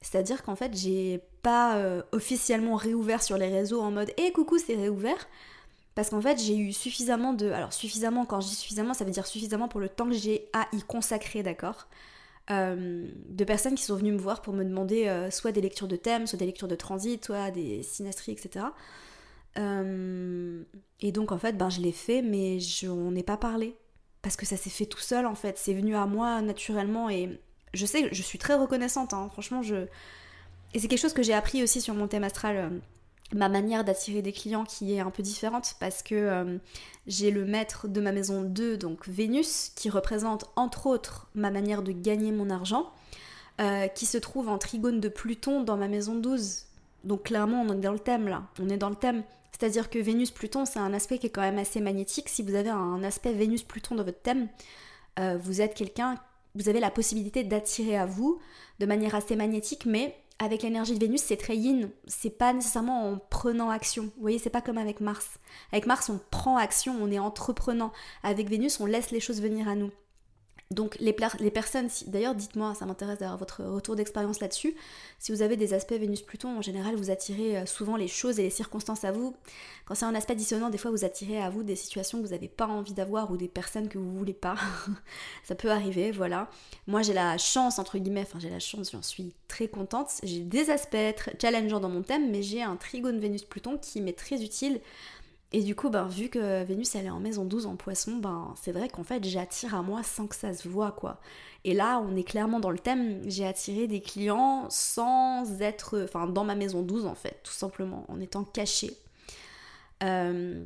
C'est-à-dire 0.00 0.42
qu'en 0.42 0.56
fait, 0.56 0.76
j'ai 0.76 1.20
pas 1.46 1.76
euh, 1.76 2.02
officiellement 2.10 2.74
réouvert 2.74 3.22
sur 3.22 3.38
les 3.38 3.46
réseaux 3.46 3.80
en 3.80 3.92
mode 3.92 4.10
"Eh 4.16 4.32
coucou, 4.32 4.58
c'est 4.58 4.74
réouvert" 4.74 5.28
parce 5.94 6.10
qu'en 6.10 6.20
fait, 6.20 6.40
j'ai 6.40 6.56
eu 6.56 6.72
suffisamment 6.72 7.34
de 7.34 7.52
alors 7.52 7.72
suffisamment 7.72 8.26
quand 8.26 8.40
je 8.40 8.48
dis 8.48 8.56
suffisamment, 8.56 8.94
ça 8.94 9.04
veut 9.04 9.12
dire 9.12 9.28
suffisamment 9.28 9.68
pour 9.68 9.78
le 9.78 9.88
temps 9.88 10.08
que 10.08 10.14
j'ai 10.16 10.48
à 10.52 10.66
y 10.72 10.82
consacrer, 10.82 11.44
d'accord 11.44 11.86
euh, 12.50 13.06
de 13.28 13.44
personnes 13.44 13.76
qui 13.76 13.84
sont 13.84 13.94
venues 13.94 14.10
me 14.10 14.18
voir 14.18 14.42
pour 14.42 14.54
me 14.54 14.64
demander 14.64 15.06
euh, 15.06 15.30
soit 15.30 15.52
des 15.52 15.60
lectures 15.60 15.86
de 15.86 15.94
thèmes, 15.94 16.26
soit 16.26 16.38
des 16.38 16.46
lectures 16.46 16.66
de 16.66 16.74
transit, 16.74 17.24
soit 17.24 17.52
des 17.52 17.84
synastries, 17.84 18.32
etc. 18.32 18.66
et 21.00 21.12
donc 21.12 21.30
en 21.30 21.38
fait, 21.38 21.56
ben, 21.56 21.70
je 21.70 21.80
l'ai 21.80 21.92
fait, 21.92 22.22
mais 22.22 22.58
je, 22.58 22.88
on 22.88 23.12
n'est 23.12 23.22
pas 23.22 23.36
parlé. 23.36 23.76
Parce 24.22 24.34
que 24.36 24.46
ça 24.46 24.56
s'est 24.56 24.70
fait 24.70 24.86
tout 24.86 24.98
seul 24.98 25.26
en 25.26 25.36
fait, 25.36 25.58
c'est 25.58 25.74
venu 25.74 25.94
à 25.94 26.06
moi 26.06 26.42
naturellement 26.42 27.08
et 27.08 27.40
je 27.72 27.86
sais, 27.86 28.08
je 28.12 28.22
suis 28.22 28.38
très 28.38 28.54
reconnaissante, 28.56 29.14
hein. 29.14 29.28
franchement, 29.32 29.62
je... 29.62 29.86
Et 30.76 30.78
c'est 30.78 30.88
quelque 30.88 31.00
chose 31.00 31.14
que 31.14 31.22
j'ai 31.22 31.32
appris 31.32 31.62
aussi 31.62 31.80
sur 31.80 31.94
mon 31.94 32.06
thème 32.06 32.22
astral, 32.22 32.56
euh, 32.58 32.68
ma 33.32 33.48
manière 33.48 33.82
d'attirer 33.82 34.20
des 34.20 34.32
clients 34.32 34.64
qui 34.64 34.92
est 34.92 35.00
un 35.00 35.10
peu 35.10 35.22
différente 35.22 35.74
parce 35.80 36.02
que 36.02 36.14
euh, 36.14 36.58
j'ai 37.06 37.30
le 37.30 37.46
maître 37.46 37.88
de 37.88 37.98
ma 37.98 38.12
maison 38.12 38.42
2, 38.42 38.76
donc 38.76 39.08
Vénus, 39.08 39.72
qui 39.74 39.88
représente 39.88 40.44
entre 40.54 40.86
autres 40.86 41.30
ma 41.34 41.50
manière 41.50 41.80
de 41.80 41.92
gagner 41.92 42.30
mon 42.30 42.50
argent, 42.50 42.92
euh, 43.58 43.88
qui 43.88 44.04
se 44.04 44.18
trouve 44.18 44.50
en 44.50 44.58
trigone 44.58 45.00
de 45.00 45.08
Pluton 45.08 45.62
dans 45.62 45.78
ma 45.78 45.88
maison 45.88 46.14
12. 46.14 46.66
Donc 47.04 47.22
clairement, 47.22 47.64
on 47.66 47.72
est 47.72 47.80
dans 47.80 47.92
le 47.92 47.98
thème 47.98 48.28
là, 48.28 48.42
on 48.60 48.68
est 48.68 48.76
dans 48.76 48.90
le 48.90 48.96
thème. 48.96 49.24
C'est-à-dire 49.58 49.88
que 49.88 49.98
Vénus-Pluton, 49.98 50.66
c'est 50.66 50.78
un 50.78 50.92
aspect 50.92 51.16
qui 51.16 51.28
est 51.28 51.30
quand 51.30 51.40
même 51.40 51.56
assez 51.56 51.80
magnétique. 51.80 52.28
Si 52.28 52.42
vous 52.42 52.54
avez 52.54 52.68
un 52.68 53.02
aspect 53.02 53.32
Vénus-Pluton 53.32 53.94
dans 53.94 54.04
votre 54.04 54.20
thème, 54.20 54.48
vous 55.40 55.62
êtes 55.62 55.72
quelqu'un 55.72 56.18
vous 56.56 56.68
avez 56.68 56.80
la 56.80 56.90
possibilité 56.90 57.44
d'attirer 57.44 57.96
à 57.96 58.06
vous 58.06 58.40
de 58.80 58.86
manière 58.86 59.14
assez 59.14 59.36
magnétique, 59.36 59.84
mais 59.86 60.16
avec 60.38 60.62
l'énergie 60.62 60.94
de 60.94 61.00
Vénus, 61.00 61.22
c'est 61.22 61.36
très 61.36 61.56
yin. 61.56 61.90
C'est 62.06 62.30
pas 62.30 62.52
nécessairement 62.52 63.10
en 63.10 63.18
prenant 63.18 63.70
action. 63.70 64.04
Vous 64.04 64.22
voyez, 64.22 64.38
c'est 64.38 64.50
pas 64.50 64.60
comme 64.60 64.78
avec 64.78 65.00
Mars. 65.00 65.38
Avec 65.72 65.86
Mars, 65.86 66.10
on 66.10 66.20
prend 66.30 66.56
action, 66.56 66.94
on 67.00 67.10
est 67.10 67.18
entreprenant. 67.18 67.92
Avec 68.22 68.48
Vénus, 68.48 68.80
on 68.80 68.86
laisse 68.86 69.10
les 69.10 69.20
choses 69.20 69.40
venir 69.40 69.68
à 69.68 69.74
nous. 69.74 69.90
Donc 70.72 70.96
les, 70.98 71.12
personnes, 71.12 71.88
d'ailleurs 72.08 72.34
dites-moi, 72.34 72.74
ça 72.74 72.86
m'intéresse 72.86 73.20
d'avoir 73.20 73.38
votre 73.38 73.62
retour 73.62 73.94
d'expérience 73.94 74.40
là-dessus, 74.40 74.74
si 75.20 75.30
vous 75.30 75.42
avez 75.42 75.56
des 75.56 75.74
aspects 75.74 75.92
Vénus-Pluton, 75.92 76.58
en 76.58 76.62
général 76.62 76.96
vous 76.96 77.12
attirez 77.12 77.58
euh, 77.58 77.66
souvent 77.66 77.94
les 77.94 78.08
choses 78.08 78.40
et 78.40 78.42
les 78.42 78.50
circonstances 78.50 79.04
à 79.04 79.12
vous. 79.12 79.36
Quand 79.84 79.94
c'est 79.94 80.06
un 80.06 80.14
aspect 80.16 80.34
dissonant, 80.34 80.68
des 80.68 80.76
fois 80.76 80.90
vous 80.90 81.04
attirez 81.04 81.40
à 81.40 81.50
vous 81.50 81.62
des 81.62 81.76
situations 81.76 82.18
que 82.18 82.26
vous 82.26 82.32
n'avez 82.32 82.48
pas 82.48 82.66
envie 82.66 82.94
d'avoir 82.94 83.30
ou 83.30 83.36
des 83.36 83.46
personnes 83.46 83.88
que 83.88 83.96
vous 83.96 84.12
voulez 84.18 84.34
pas. 84.34 84.56
ça 85.44 85.54
peut 85.54 85.70
arriver, 85.70 86.10
voilà. 86.10 86.50
Moi 86.88 87.02
j'ai 87.02 87.12
la 87.14 87.38
chance, 87.38 87.78
entre 87.78 87.98
guillemets, 87.98 88.22
enfin 88.22 88.40
j'ai 88.40 88.50
la 88.50 88.58
chance, 88.58 88.90
j'en 88.90 89.02
suis 89.02 89.34
très 89.46 89.68
contente. 89.68 90.10
J'ai 90.24 90.40
des 90.40 90.70
aspects 90.70 90.96
challengeants 91.40 91.78
dans 91.78 91.88
mon 91.88 92.02
thème, 92.02 92.28
mais 92.32 92.42
j'ai 92.42 92.64
un 92.64 92.74
trigone 92.74 93.20
Vénus-Pluton 93.20 93.78
qui 93.78 94.00
m'est 94.00 94.18
très 94.18 94.42
utile 94.42 94.80
et 95.52 95.62
du 95.62 95.74
coup, 95.74 95.90
ben, 95.90 96.06
vu 96.06 96.28
que 96.28 96.64
Vénus 96.64 96.94
elle 96.94 97.06
est 97.06 97.10
en 97.10 97.20
maison 97.20 97.44
12 97.44 97.66
en 97.66 97.76
poisson, 97.76 98.16
ben, 98.16 98.54
c'est 98.60 98.72
vrai 98.72 98.88
qu'en 98.88 99.04
fait 99.04 99.24
j'attire 99.24 99.74
à 99.74 99.82
moi 99.82 100.02
sans 100.02 100.26
que 100.26 100.36
ça 100.36 100.52
se 100.52 100.68
voit 100.68 100.92
quoi. 100.92 101.20
Et 101.64 101.74
là, 101.74 102.00
on 102.00 102.16
est 102.16 102.22
clairement 102.22 102.60
dans 102.60 102.70
le 102.70 102.78
thème, 102.78 103.20
j'ai 103.26 103.46
attiré 103.46 103.88
des 103.88 104.00
clients 104.00 104.66
sans 104.70 105.60
être, 105.60 106.00
enfin 106.04 106.26
dans 106.26 106.44
ma 106.44 106.54
maison 106.54 106.82
12 106.82 107.06
en 107.06 107.14
fait, 107.14 107.40
tout 107.42 107.52
simplement, 107.52 108.04
en 108.08 108.20
étant 108.20 108.44
caché. 108.44 108.96
Euh, 110.02 110.64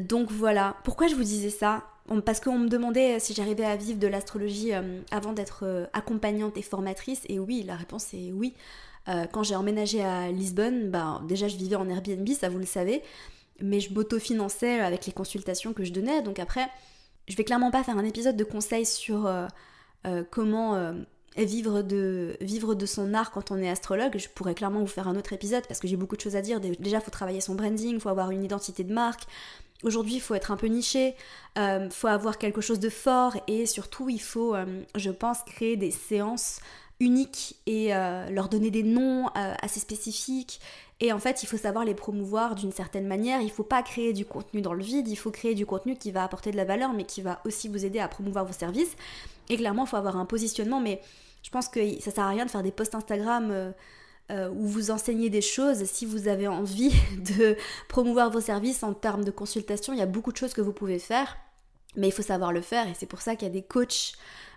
donc 0.00 0.30
voilà, 0.30 0.76
pourquoi 0.84 1.08
je 1.08 1.14
vous 1.14 1.24
disais 1.24 1.50
ça? 1.50 1.84
Parce 2.24 2.38
qu'on 2.38 2.58
me 2.58 2.68
demandait 2.68 3.18
si 3.18 3.32
j'arrivais 3.32 3.64
à 3.64 3.76
vivre 3.76 3.98
de 3.98 4.06
l'astrologie 4.06 4.74
euh, 4.74 5.00
avant 5.10 5.32
d'être 5.32 5.64
euh, 5.64 5.86
accompagnante 5.94 6.56
et 6.56 6.62
formatrice, 6.62 7.22
et 7.28 7.38
oui, 7.38 7.62
la 7.62 7.76
réponse 7.76 8.12
est 8.12 8.30
oui. 8.32 8.54
quand 9.32 9.42
j'ai 9.42 9.56
emménagé 9.56 10.02
à 10.02 10.30
Lisbonne, 10.30 10.90
ben, 10.90 11.22
déjà 11.26 11.48
je 11.48 11.56
vivais 11.56 11.76
en 11.76 11.88
Airbnb, 11.88 12.28
ça 12.28 12.48
vous 12.48 12.58
le 12.58 12.66
savez, 12.66 13.02
mais 13.60 13.80
je 13.80 13.92
m'autofinançais 13.92 14.80
avec 14.80 15.06
les 15.06 15.12
consultations 15.12 15.72
que 15.72 15.84
je 15.84 15.92
donnais. 15.92 16.22
Donc 16.22 16.38
après, 16.38 16.68
je 17.28 17.36
vais 17.36 17.44
clairement 17.44 17.70
pas 17.70 17.82
faire 17.82 17.98
un 17.98 18.04
épisode 18.04 18.36
de 18.36 18.44
conseils 18.44 18.86
sur 18.86 19.26
euh, 19.26 19.46
euh, 20.06 20.24
comment 20.30 20.74
euh, 20.74 20.92
vivre, 21.36 21.82
de, 21.82 22.36
vivre 22.40 22.74
de 22.74 22.86
son 22.86 23.14
art 23.14 23.30
quand 23.30 23.50
on 23.50 23.58
est 23.58 23.68
astrologue. 23.68 24.18
Je 24.18 24.28
pourrais 24.28 24.54
clairement 24.54 24.80
vous 24.80 24.86
faire 24.86 25.08
un 25.08 25.16
autre 25.16 25.32
épisode 25.32 25.66
parce 25.66 25.80
que 25.80 25.88
j'ai 25.88 25.96
beaucoup 25.96 26.16
de 26.16 26.20
choses 26.20 26.36
à 26.36 26.42
dire. 26.42 26.60
Déjà, 26.60 26.98
il 26.98 27.02
faut 27.02 27.10
travailler 27.10 27.40
son 27.40 27.54
branding, 27.54 27.94
il 27.94 28.00
faut 28.00 28.08
avoir 28.10 28.30
une 28.30 28.44
identité 28.44 28.84
de 28.84 28.92
marque. 28.92 29.22
Aujourd'hui, 29.82 30.14
il 30.14 30.20
faut 30.20 30.34
être 30.34 30.50
un 30.50 30.56
peu 30.56 30.66
niché, 30.66 31.14
il 31.56 31.88
faut 31.90 32.06
avoir 32.06 32.38
quelque 32.38 32.62
chose 32.62 32.80
de 32.80 32.88
fort 32.88 33.36
et 33.48 33.66
surtout, 33.66 34.08
il 34.08 34.20
faut, 34.20 34.54
je 34.94 35.10
pense, 35.10 35.42
créer 35.42 35.76
des 35.76 35.90
séances 35.90 36.60
uniques 37.00 37.56
et 37.66 37.88
leur 38.30 38.48
donner 38.48 38.70
des 38.70 38.82
noms 38.82 39.26
assez 39.34 39.80
spécifiques 39.80 40.58
et 41.00 41.12
en 41.12 41.18
fait, 41.18 41.42
il 41.42 41.46
faut 41.46 41.56
savoir 41.56 41.84
les 41.84 41.94
promouvoir 41.94 42.54
d'une 42.54 42.72
certaine 42.72 43.06
manière. 43.06 43.40
Il 43.40 43.46
ne 43.46 43.50
faut 43.50 43.64
pas 43.64 43.82
créer 43.82 44.12
du 44.12 44.24
contenu 44.24 44.62
dans 44.62 44.72
le 44.72 44.82
vide, 44.82 45.08
il 45.08 45.16
faut 45.16 45.30
créer 45.30 45.54
du 45.54 45.66
contenu 45.66 45.96
qui 45.96 46.12
va 46.12 46.22
apporter 46.22 46.50
de 46.52 46.56
la 46.56 46.64
valeur, 46.64 46.92
mais 46.92 47.04
qui 47.04 47.20
va 47.20 47.40
aussi 47.44 47.68
vous 47.68 47.84
aider 47.84 47.98
à 47.98 48.08
promouvoir 48.08 48.44
vos 48.44 48.52
services. 48.52 48.96
Et 49.48 49.56
clairement, 49.56 49.84
il 49.84 49.88
faut 49.88 49.96
avoir 49.96 50.16
un 50.16 50.24
positionnement, 50.24 50.80
mais 50.80 51.00
je 51.42 51.50
pense 51.50 51.68
que 51.68 52.00
ça 52.00 52.10
sert 52.10 52.24
à 52.24 52.28
rien 52.28 52.46
de 52.46 52.50
faire 52.50 52.62
des 52.62 52.70
posts 52.70 52.94
Instagram 52.94 53.50
euh, 53.50 53.72
euh, 54.30 54.48
où 54.50 54.66
vous 54.66 54.90
enseignez 54.92 55.30
des 55.30 55.42
choses. 55.42 55.84
Si 55.84 56.06
vous 56.06 56.28
avez 56.28 56.46
envie 56.46 56.92
de 57.36 57.56
promouvoir 57.88 58.30
vos 58.30 58.40
services 58.40 58.84
en 58.84 58.94
termes 58.94 59.24
de 59.24 59.32
consultation, 59.32 59.92
il 59.92 59.98
y 59.98 60.02
a 60.02 60.06
beaucoup 60.06 60.30
de 60.30 60.36
choses 60.36 60.54
que 60.54 60.60
vous 60.60 60.72
pouvez 60.72 61.00
faire, 61.00 61.36
mais 61.96 62.06
il 62.06 62.12
faut 62.12 62.22
savoir 62.22 62.52
le 62.52 62.60
faire. 62.60 62.88
Et 62.88 62.94
c'est 62.94 63.06
pour 63.06 63.20
ça 63.20 63.34
qu'il 63.34 63.48
y 63.48 63.50
a 63.50 63.52
des 63.54 63.62
coachs 63.62 64.12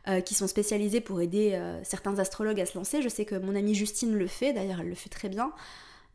euh, 0.07 0.21
qui 0.21 0.35
sont 0.35 0.47
spécialisés 0.47 1.01
pour 1.01 1.19
aider 1.19 1.59
certains 1.83 2.19
astrologues 2.19 2.61
à 2.61 2.67
se 2.67 2.77
lancer. 2.77 3.01
Je 3.01 3.09
sais 3.09 3.25
que 3.25 3.35
mon 3.35 3.55
amie 3.55 3.73
Justine 3.73 4.15
le 4.15 4.27
fait, 4.27 4.53
d'ailleurs 4.53 4.81
elle 4.81 4.89
le 4.89 4.95
fait 4.95 5.09
très 5.09 5.29
bien. 5.29 5.51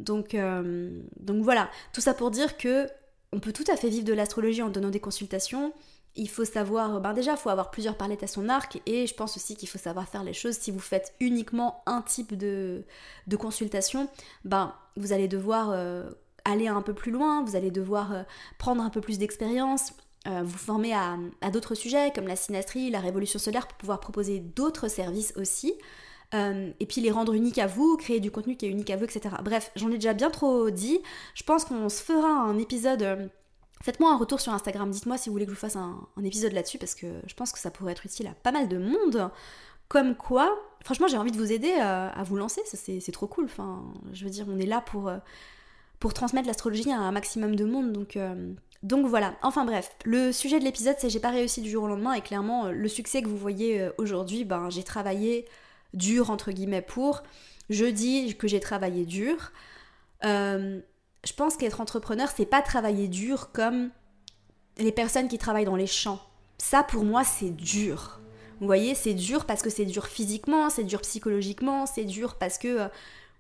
Donc, 0.01 0.35
euh, 0.35 0.91
donc 1.19 1.43
voilà, 1.43 1.71
tout 1.93 2.01
ça 2.01 2.15
pour 2.15 2.31
dire 2.31 2.57
que 2.57 2.89
on 3.33 3.41
peut 3.41 3.53
tout 3.53 3.65
à 3.69 3.77
fait 3.77 3.89
vivre 3.89 4.05
de 4.05 4.13
l'astrologie 4.13 4.63
en 4.63 4.69
donnant 4.69 4.91
des 4.91 5.01
consultations. 5.01 5.73
Il 6.15 6.29
faut 6.29 6.45
savoir, 6.45 7.01
ben 7.01 7.15
déjà, 7.15 7.33
il 7.33 7.39
faut 7.39 7.49
avoir 7.49 7.71
plusieurs 7.71 7.97
palettes 7.97 8.23
à 8.23 8.27
son 8.27 8.51
arc 8.51 8.83
et 8.85 9.07
je 9.07 9.15
pense 9.15 9.37
aussi 9.37 9.57
qu'il 9.57 9.69
faut 9.69 9.79
savoir 9.79 10.07
faire 10.07 10.23
les 10.25 10.35
choses. 10.35 10.57
Si 10.57 10.71
vous 10.71 10.81
faites 10.81 11.15
uniquement 11.21 11.83
un 11.87 12.03
type 12.03 12.37
de, 12.37 12.85
de 13.27 13.37
consultation, 13.37 14.11
ben 14.45 14.75
vous 14.97 15.15
allez 15.15 15.29
devoir 15.29 15.71
euh, 15.71 16.11
aller 16.45 16.69
un 16.69 16.83
peu 16.83 16.93
plus 16.93 17.13
loin, 17.13 17.43
vous 17.43 17.57
allez 17.57 17.71
devoir 17.71 18.13
euh, 18.13 18.23
prendre 18.59 18.83
un 18.83 18.91
peu 18.91 19.01
plus 19.01 19.19
d'expérience, 19.19 19.95
vous 20.25 20.57
former 20.57 20.95
à, 20.95 21.17
à 21.41 21.51
d'autres 21.51 21.75
sujets 21.75 22.13
comme 22.15 22.29
la 22.29 22.37
synastrie, 22.37 22.91
la 22.91 23.01
révolution 23.01 23.41
solaire 23.41 23.67
pour 23.67 23.77
pouvoir 23.77 23.99
proposer 23.99 24.39
d'autres 24.39 24.87
services 24.87 25.33
aussi. 25.37 25.75
Euh, 26.35 26.71
et 26.81 26.87
puis 26.87 27.01
les 27.01 27.11
rendre 27.11 27.35
uniques 27.35 27.59
à 27.59 27.67
vous, 27.67 27.97
créer 27.97 28.21
du 28.21 28.31
contenu 28.31 28.57
qui 28.57 28.67
est 28.67 28.71
unique 28.71 28.91
à 28.91 28.97
vous, 28.97 29.05
etc. 29.05 29.35
Bref, 29.43 29.71
j'en 29.77 29.91
ai 29.91 29.95
déjà 29.95 30.15
bien 30.15 30.31
trop 30.31 30.71
dit. 30.71 31.01
Je 31.35 31.43
pense 31.43 31.65
qu'on 31.65 31.89
se 31.89 32.03
fera 32.03 32.29
un 32.29 32.59
épisode. 32.59 33.03
Euh, 33.03 33.27
faites-moi 33.83 34.11
un 34.11 34.17
retour 34.17 34.41
sur 34.41 34.53
Instagram, 34.53 34.91
dites-moi 34.91 35.19
si 35.19 35.29
vous 35.29 35.35
voulez 35.35 35.45
que 35.45 35.51
je 35.51 35.57
vous 35.57 35.61
fasse 35.61 35.77
un, 35.77 36.07
épisode 36.25 36.53
là-dessus, 36.53 36.79
parce 36.79 36.95
que 36.95 37.07
je 37.27 37.35
pense 37.35 37.53
que 37.53 37.59
ça 37.59 37.71
pourrait 37.71 37.93
être 37.93 38.07
utile 38.07 38.29
à 38.29 38.35
pas 38.35 38.53
mal 38.53 38.69
de 38.69 38.79
monde. 38.79 39.31
Comme 39.89 40.17
quoi, 40.17 40.51
franchement, 40.83 41.07
j'ai 41.07 41.19
envie 41.19 41.33
de 41.33 41.37
vous 41.37 41.53
aider 41.53 41.75
euh, 41.79 42.09
à, 42.09 42.23
vous 42.23 42.37
lancer, 42.37 42.63
c'est 42.65 43.13
trop 43.13 43.27
cool. 43.27 43.45
Enfin, 43.45 43.83
je 44.13 44.25
veux 44.25 44.31
dire, 44.31 44.47
on 44.49 44.59
est 44.59 44.65
là 44.65 44.81
pour, 44.81 45.13
pour 45.99 46.15
transmettre 46.15 46.47
l'astrologie 46.47 46.91
à 46.91 46.99
un 46.99 47.13
maximum 47.13 47.57
de 47.57 47.67
monde, 47.67 47.93
donc. 47.93 48.19
donc 48.83 49.05
voilà, 49.05 49.35
enfin 49.43 49.67
bref, 49.67 49.95
le 50.07 50.33
sujet 50.33 50.59
de 50.59 50.65
l'épisode 50.65 50.97
c'est 50.99 51.11
j'ai 51.11 51.21
pas 51.21 51.31
réussi 51.31 51.61
du 51.61 51.69
jour 51.69 51.85
au 51.85 51.89
lendemain 51.89 52.15
et 52.15 52.23
clairement 52.23 52.71
le 52.71 52.89
succès 52.89 53.21
que 53.21 53.29
vous 53.29 53.37
voyez 53.37 53.91
aujourd'hui, 53.99 54.45
ben 54.45 54.71
j'ai 54.71 54.83
travaillé 54.83 55.45
dur 55.95 56.31
entre 56.31 56.53
guillemets 56.53 56.83
pour. 56.83 57.23
Je 57.71 57.85
dis 57.87 58.37
que 58.37 58.49
j'ai 58.49 58.61
travaillé 58.61 59.05
dur. 59.07 59.53
Euh, 60.25 60.81
je 61.25 61.33
pense 61.33 61.57
qu'être 61.57 61.81
entrepreneur, 61.81 62.29
c'est 62.35 62.47
pas 62.47 62.63
travailler 62.63 63.09
dur 63.09 63.51
comme 63.53 63.91
les 64.79 64.93
personnes 64.93 65.29
qui 65.29 65.39
travaillent 65.39 65.65
dans 65.65 65.77
les 65.77 65.87
champs. 65.87 66.21
Ça, 66.59 66.83
pour 66.83 67.05
moi, 67.05 67.25
c'est 67.25 67.51
dur. 67.51 68.21
Vous 68.61 68.67
voyez, 68.67 68.95
c'est 68.95 69.15
dur 69.15 69.45
parce 69.45 69.63
que 69.63 69.71
c'est 69.71 69.85
dur 69.85 70.07
physiquement, 70.07 70.71
c'est 70.71 70.85
dur 70.85 71.01
psychologiquement, 71.01 71.87
c'est 71.87 72.05
dur 72.05 72.37
parce 72.37 72.59
que, 72.59 72.69
euh, 72.69 72.89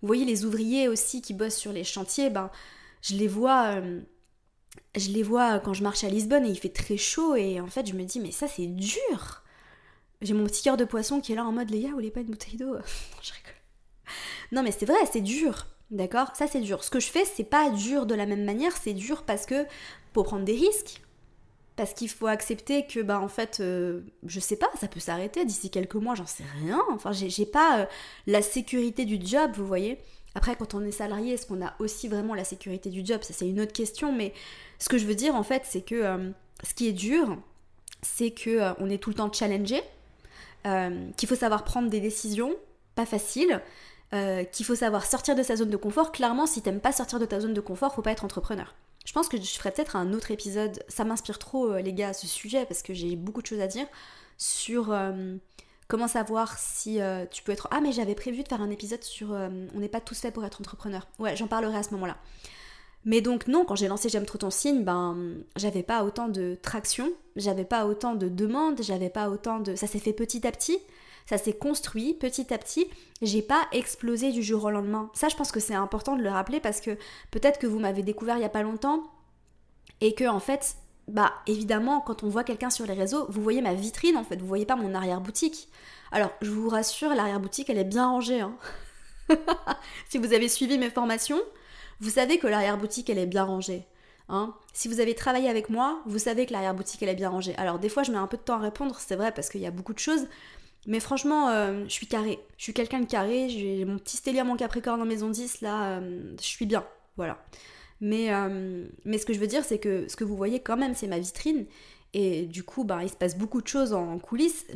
vous 0.00 0.06
voyez, 0.06 0.24
les 0.24 0.44
ouvriers 0.44 0.88
aussi 0.88 1.22
qui 1.22 1.32
bossent 1.32 1.56
sur 1.56 1.72
les 1.72 1.84
chantiers, 1.84 2.28
ben, 2.28 2.50
je 3.02 3.14
les 3.14 3.28
vois, 3.28 3.76
euh, 3.76 4.00
je 4.96 5.10
les 5.10 5.22
vois 5.22 5.60
quand 5.60 5.74
je 5.74 5.84
marche 5.84 6.02
à 6.02 6.08
Lisbonne 6.08 6.44
et 6.44 6.50
il 6.50 6.58
fait 6.58 6.72
très 6.72 6.96
chaud 6.96 7.36
et 7.36 7.60
en 7.60 7.68
fait, 7.68 7.86
je 7.86 7.94
me 7.94 8.02
dis, 8.04 8.18
mais 8.18 8.32
ça, 8.32 8.48
c'est 8.48 8.66
dur. 8.66 9.41
J'ai 10.22 10.34
mon 10.34 10.44
petit 10.44 10.62
cœur 10.62 10.76
de 10.76 10.84
poisson 10.84 11.20
qui 11.20 11.32
est 11.32 11.34
là 11.34 11.44
en 11.44 11.52
mode, 11.52 11.70
les 11.70 11.80
gars, 11.80 11.88
vous 11.88 11.94
voulez 11.94 12.10
pas 12.10 12.20
une 12.20 12.26
bouteille 12.26 12.56
d'eau? 12.56 12.76
Je 13.22 13.32
rigole. 13.32 13.52
Non, 14.52 14.62
mais 14.62 14.70
c'est 14.70 14.86
vrai, 14.86 14.98
c'est 15.10 15.20
dur. 15.20 15.66
D'accord? 15.90 16.30
Ça, 16.34 16.46
c'est 16.46 16.60
dur. 16.60 16.84
Ce 16.84 16.90
que 16.90 17.00
je 17.00 17.08
fais, 17.08 17.24
c'est 17.24 17.44
pas 17.44 17.68
dur 17.68 18.06
de 18.06 18.14
la 18.14 18.24
même 18.24 18.44
manière, 18.44 18.74
c'est 18.76 18.94
dur 18.94 19.24
parce 19.24 19.44
que 19.44 19.66
pour 20.14 20.24
prendre 20.24 20.44
des 20.44 20.54
risques, 20.54 21.02
parce 21.76 21.92
qu'il 21.94 22.08
faut 22.08 22.26
accepter 22.26 22.86
que 22.86 23.00
bah 23.00 23.20
en 23.20 23.28
fait 23.28 23.58
euh, 23.60 24.02
je 24.26 24.40
sais 24.40 24.56
pas 24.56 24.70
ça 24.78 24.88
peut 24.88 25.00
s'arrêter 25.00 25.44
d'ici 25.44 25.70
quelques 25.70 25.94
mois 25.94 26.14
j'en 26.14 26.26
sais 26.26 26.44
rien 26.60 26.82
enfin 26.90 27.12
j'ai 27.12 27.46
pas 27.46 27.80
euh, 27.80 27.86
la 28.26 28.42
sécurité 28.42 29.04
du 29.04 29.18
job 29.24 29.52
vous 29.56 29.66
voyez? 29.66 29.98
Après 30.34 30.54
quand 30.54 30.74
on 30.74 30.82
est 30.84 30.92
salarié 30.92 31.32
est-ce 31.34 31.46
qu'on 31.46 31.64
a 31.64 31.74
aussi 31.78 32.08
vraiment 32.08 32.34
la 32.34 32.44
sécurité 32.44 32.90
du 32.90 33.04
job? 33.04 33.22
Ça 33.22 33.32
c'est 33.32 33.48
une 33.48 33.60
autre 33.60 33.72
question 33.72 34.12
mais 34.12 34.34
ce 34.78 34.88
que 34.88 34.98
je 34.98 35.06
veux 35.06 35.14
dire 35.14 35.34
en 35.34 35.42
fait 35.42 35.62
c'est 35.64 35.80
que 35.80 35.94
euh, 35.94 36.30
ce 36.62 36.74
qui 36.74 36.88
est 36.88 36.92
dur 36.92 37.38
c'est 38.02 38.32
que 38.32 38.74
on 38.78 38.90
est 38.90 38.98
tout 38.98 39.10
le 39.10 39.16
temps 39.16 39.32
challengé 39.32 39.82
qu'il 41.16 41.28
faut 41.28 41.34
savoir 41.34 41.64
prendre 41.64 41.90
des 41.90 42.00
décisions 42.00 42.54
pas 42.94 43.06
faciles 43.06 43.60
qu'il 44.52 44.66
faut 44.66 44.74
savoir 44.74 45.06
sortir 45.06 45.34
de 45.34 45.42
sa 45.42 45.56
zone 45.56 45.70
de 45.70 45.76
confort 45.76 46.12
clairement 46.12 46.46
si 46.46 46.62
t'aimes 46.62 46.80
pas 46.80 46.92
sortir 46.92 47.18
de 47.18 47.24
ta 47.24 47.40
zone 47.40 47.54
de 47.54 47.60
confort 47.60 47.94
faut 47.94 48.02
pas 48.02 48.12
être 48.12 48.24
entrepreneur 48.24 48.74
je 49.04 49.12
pense 49.12 49.28
que 49.28 49.36
je 49.36 49.50
ferai 49.58 49.70
peut-être 49.72 49.96
un 49.96 50.12
autre 50.12 50.30
épisode. 50.30 50.82
Ça 50.88 51.04
m'inspire 51.04 51.38
trop, 51.38 51.72
euh, 51.72 51.80
les 51.80 51.92
gars, 51.92 52.12
ce 52.12 52.26
sujet, 52.26 52.64
parce 52.66 52.82
que 52.82 52.94
j'ai 52.94 53.16
beaucoup 53.16 53.42
de 53.42 53.46
choses 53.46 53.60
à 53.60 53.66
dire 53.66 53.86
sur 54.38 54.92
euh, 54.92 55.36
comment 55.88 56.08
savoir 56.08 56.58
si 56.58 57.00
euh, 57.00 57.26
tu 57.30 57.42
peux 57.42 57.52
être. 57.52 57.68
Ah, 57.70 57.80
mais 57.80 57.92
j'avais 57.92 58.14
prévu 58.14 58.42
de 58.42 58.48
faire 58.48 58.62
un 58.62 58.70
épisode 58.70 59.02
sur 59.02 59.30
On 59.30 59.78
n'est 59.78 59.88
pas 59.88 60.00
tous 60.00 60.18
faits 60.20 60.34
pour 60.34 60.44
être 60.44 60.60
entrepreneur. 60.60 61.06
Ouais, 61.18 61.36
j'en 61.36 61.48
parlerai 61.48 61.78
à 61.78 61.82
ce 61.82 61.90
moment-là. 61.90 62.16
Mais 63.04 63.20
donc, 63.20 63.48
non, 63.48 63.64
quand 63.64 63.74
j'ai 63.74 63.88
lancé 63.88 64.08
J'aime 64.08 64.26
trop 64.26 64.38
ton 64.38 64.50
signe, 64.50 64.84
ben, 64.84 65.34
j'avais 65.56 65.82
pas 65.82 66.04
autant 66.04 66.28
de 66.28 66.56
traction, 66.62 67.10
j'avais 67.36 67.64
pas 67.64 67.86
autant 67.86 68.14
de 68.14 68.28
demandes, 68.28 68.80
j'avais 68.82 69.10
pas 69.10 69.28
autant 69.28 69.58
de. 69.60 69.74
Ça 69.74 69.86
s'est 69.86 69.98
fait 69.98 70.12
petit 70.12 70.46
à 70.46 70.52
petit. 70.52 70.78
Ça 71.26 71.38
s'est 71.38 71.52
construit 71.52 72.14
petit 72.14 72.52
à 72.52 72.58
petit. 72.58 72.88
J'ai 73.20 73.42
pas 73.42 73.68
explosé 73.72 74.32
du 74.32 74.42
jour 74.42 74.64
au 74.64 74.70
lendemain. 74.70 75.10
Ça, 75.14 75.28
je 75.28 75.36
pense 75.36 75.52
que 75.52 75.60
c'est 75.60 75.74
important 75.74 76.16
de 76.16 76.22
le 76.22 76.30
rappeler 76.30 76.60
parce 76.60 76.80
que 76.80 76.96
peut-être 77.30 77.58
que 77.58 77.66
vous 77.66 77.78
m'avez 77.78 78.02
découvert 78.02 78.36
il 78.36 78.42
y 78.42 78.44
a 78.44 78.48
pas 78.48 78.62
longtemps 78.62 79.04
et 80.00 80.14
que 80.14 80.28
en 80.28 80.40
fait, 80.40 80.76
bah 81.08 81.32
évidemment, 81.46 82.00
quand 82.00 82.24
on 82.24 82.28
voit 82.28 82.44
quelqu'un 82.44 82.70
sur 82.70 82.86
les 82.86 82.94
réseaux, 82.94 83.26
vous 83.28 83.42
voyez 83.42 83.62
ma 83.62 83.74
vitrine 83.74 84.16
en 84.16 84.24
fait, 84.24 84.36
vous 84.36 84.46
voyez 84.46 84.66
pas 84.66 84.76
mon 84.76 84.94
arrière-boutique. 84.94 85.68
Alors, 86.10 86.30
je 86.42 86.50
vous 86.50 86.68
rassure, 86.68 87.14
l'arrière-boutique, 87.14 87.70
elle 87.70 87.78
est 87.78 87.84
bien 87.84 88.06
rangée. 88.06 88.40
Hein. 88.40 88.56
si 90.08 90.18
vous 90.18 90.32
avez 90.32 90.48
suivi 90.48 90.76
mes 90.76 90.90
formations, 90.90 91.40
vous 92.02 92.10
savez 92.10 92.38
que 92.38 92.48
l'arrière-boutique, 92.48 93.08
elle 93.10 93.18
est 93.18 93.26
bien 93.26 93.44
rangée. 93.44 93.86
Hein. 94.28 94.54
Si 94.72 94.88
vous 94.88 94.98
avez 94.98 95.14
travaillé 95.14 95.48
avec 95.48 95.70
moi, 95.70 96.02
vous 96.04 96.18
savez 96.18 96.46
que 96.46 96.52
l'arrière-boutique, 96.52 97.00
elle 97.00 97.08
est 97.08 97.14
bien 97.14 97.30
rangée. 97.30 97.54
Alors, 97.58 97.78
des 97.78 97.88
fois, 97.88 98.02
je 98.02 98.10
mets 98.10 98.18
un 98.18 98.26
peu 98.26 98.36
de 98.36 98.42
temps 98.42 98.56
à 98.56 98.58
répondre, 98.58 98.96
c'est 98.98 99.14
vrai, 99.14 99.30
parce 99.30 99.48
qu'il 99.48 99.60
y 99.60 99.66
a 99.66 99.70
beaucoup 99.70 99.94
de 99.94 100.00
choses. 100.00 100.26
Mais 100.88 100.98
franchement, 100.98 101.48
euh, 101.50 101.84
je 101.84 101.92
suis 101.92 102.08
carré. 102.08 102.40
Je 102.58 102.64
suis 102.64 102.74
quelqu'un 102.74 102.98
de 102.98 103.06
carré. 103.06 103.48
J'ai 103.48 103.84
mon 103.84 103.98
petit 103.98 104.16
stélier 104.16 104.42
mon 104.42 104.56
capricorne 104.56 105.00
en 105.00 105.04
maison 105.04 105.30
10, 105.30 105.60
là, 105.60 106.00
euh, 106.00 106.34
je 106.40 106.44
suis 106.44 106.66
bien. 106.66 106.84
Voilà. 107.16 107.38
Mais, 108.00 108.34
euh, 108.34 108.84
mais 109.04 109.18
ce 109.18 109.24
que 109.24 109.32
je 109.32 109.38
veux 109.38 109.46
dire, 109.46 109.64
c'est 109.64 109.78
que 109.78 110.08
ce 110.08 110.16
que 110.16 110.24
vous 110.24 110.36
voyez 110.36 110.58
quand 110.58 110.76
même, 110.76 110.96
c'est 110.96 111.06
ma 111.06 111.20
vitrine. 111.20 111.66
Et 112.14 112.46
du 112.46 112.64
coup, 112.64 112.82
bah, 112.82 112.98
il 113.04 113.10
se 113.10 113.16
passe 113.16 113.38
beaucoup 113.38 113.62
de 113.62 113.68
choses 113.68 113.92
en 113.92 114.18
coulisses. 114.18 114.66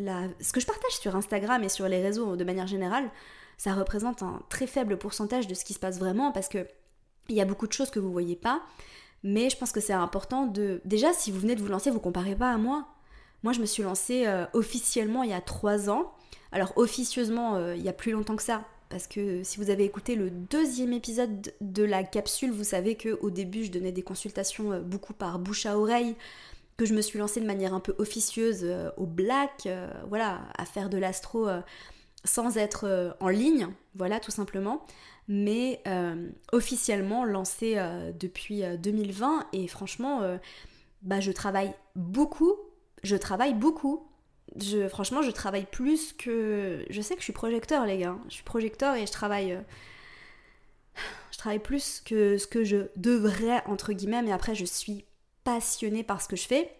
ce 0.40 0.52
que 0.52 0.60
je 0.60 0.66
partage 0.66 0.92
sur 0.92 1.16
Instagram 1.16 1.64
et 1.64 1.68
sur 1.68 1.88
les 1.88 2.00
réseaux 2.00 2.36
de 2.36 2.44
manière 2.44 2.68
générale, 2.68 3.10
ça 3.58 3.74
représente 3.74 4.22
un 4.22 4.42
très 4.48 4.68
faible 4.68 4.96
pourcentage 4.96 5.48
de 5.48 5.54
ce 5.54 5.64
qui 5.64 5.74
se 5.74 5.80
passe 5.80 5.98
vraiment 5.98 6.30
parce 6.30 6.48
que 6.48 6.66
il 7.28 7.36
y 7.36 7.40
a 7.40 7.44
beaucoup 7.44 7.66
de 7.66 7.72
choses 7.72 7.90
que 7.90 7.98
vous 7.98 8.12
voyez 8.12 8.36
pas. 8.36 8.62
Mais 9.22 9.50
je 9.50 9.56
pense 9.56 9.72
que 9.72 9.80
c'est 9.80 9.92
important 9.92 10.46
de. 10.46 10.80
Déjà, 10.84 11.12
si 11.12 11.30
vous 11.30 11.40
venez 11.40 11.56
de 11.56 11.62
vous 11.62 11.68
lancer, 11.68 11.90
vous 11.90 12.00
comparez 12.00 12.36
pas 12.36 12.52
à 12.52 12.58
moi. 12.58 12.86
Moi, 13.42 13.52
je 13.52 13.60
me 13.60 13.66
suis 13.66 13.82
lancée 13.82 14.24
euh, 14.26 14.46
officiellement 14.52 15.22
il 15.22 15.30
y 15.30 15.34
a 15.34 15.40
trois 15.40 15.90
ans. 15.90 16.12
Alors, 16.52 16.72
officieusement, 16.76 17.56
euh, 17.56 17.76
il 17.76 17.82
y 17.82 17.88
a 17.88 17.92
plus 17.92 18.12
longtemps 18.12 18.36
que 18.36 18.42
ça. 18.42 18.64
Parce 18.88 19.08
que 19.08 19.42
si 19.42 19.58
vous 19.58 19.70
avez 19.70 19.84
écouté 19.84 20.14
le 20.14 20.30
deuxième 20.30 20.92
épisode 20.92 21.52
de 21.60 21.82
la 21.82 22.04
capsule, 22.04 22.52
vous 22.52 22.64
savez 22.64 22.96
qu'au 22.96 23.30
début, 23.30 23.64
je 23.64 23.72
donnais 23.72 23.90
des 23.90 24.02
consultations 24.02 24.72
euh, 24.72 24.80
beaucoup 24.80 25.12
par 25.12 25.38
bouche 25.38 25.66
à 25.66 25.76
oreille, 25.76 26.14
que 26.76 26.86
je 26.86 26.94
me 26.94 27.00
suis 27.00 27.18
lancée 27.18 27.40
de 27.40 27.46
manière 27.46 27.74
un 27.74 27.80
peu 27.80 27.94
officieuse 27.98 28.66
au 28.98 29.06
black, 29.06 29.66
voilà, 30.10 30.42
à 30.58 30.66
faire 30.66 30.90
de 30.90 30.98
l'astro 30.98 31.48
sans 32.22 32.58
être 32.58 33.16
en 33.18 33.28
ligne, 33.28 33.68
voilà, 33.94 34.20
tout 34.20 34.30
simplement. 34.30 34.84
Mais 35.28 35.82
officiellement 36.52 37.24
lancée 37.24 37.76
depuis 38.18 38.62
2020 38.78 39.46
et 39.52 39.66
franchement, 39.66 40.38
bah, 41.02 41.18
je 41.18 41.32
travaille 41.32 41.74
beaucoup 41.96 42.54
je 43.06 43.16
travaille 43.16 43.54
beaucoup. 43.54 44.06
Je, 44.60 44.88
franchement, 44.88 45.22
je 45.22 45.30
travaille 45.30 45.66
plus 45.66 46.12
que. 46.12 46.84
Je 46.90 47.00
sais 47.00 47.14
que 47.14 47.20
je 47.20 47.24
suis 47.24 47.32
projecteur, 47.32 47.86
les 47.86 47.98
gars. 47.98 48.18
Je 48.28 48.34
suis 48.34 48.44
projecteur 48.44 48.94
et 48.96 49.06
je 49.06 49.12
travaille. 49.12 49.52
Euh, 49.52 49.60
je 51.30 51.38
travaille 51.38 51.58
plus 51.58 52.00
que 52.04 52.38
ce 52.38 52.46
que 52.46 52.64
je 52.64 52.88
devrais, 52.96 53.62
entre 53.66 53.92
guillemets, 53.92 54.22
mais 54.22 54.32
après, 54.32 54.54
je 54.54 54.64
suis 54.64 55.04
passionnée 55.44 56.02
par 56.02 56.20
ce 56.20 56.28
que 56.28 56.36
je 56.36 56.46
fais. 56.46 56.72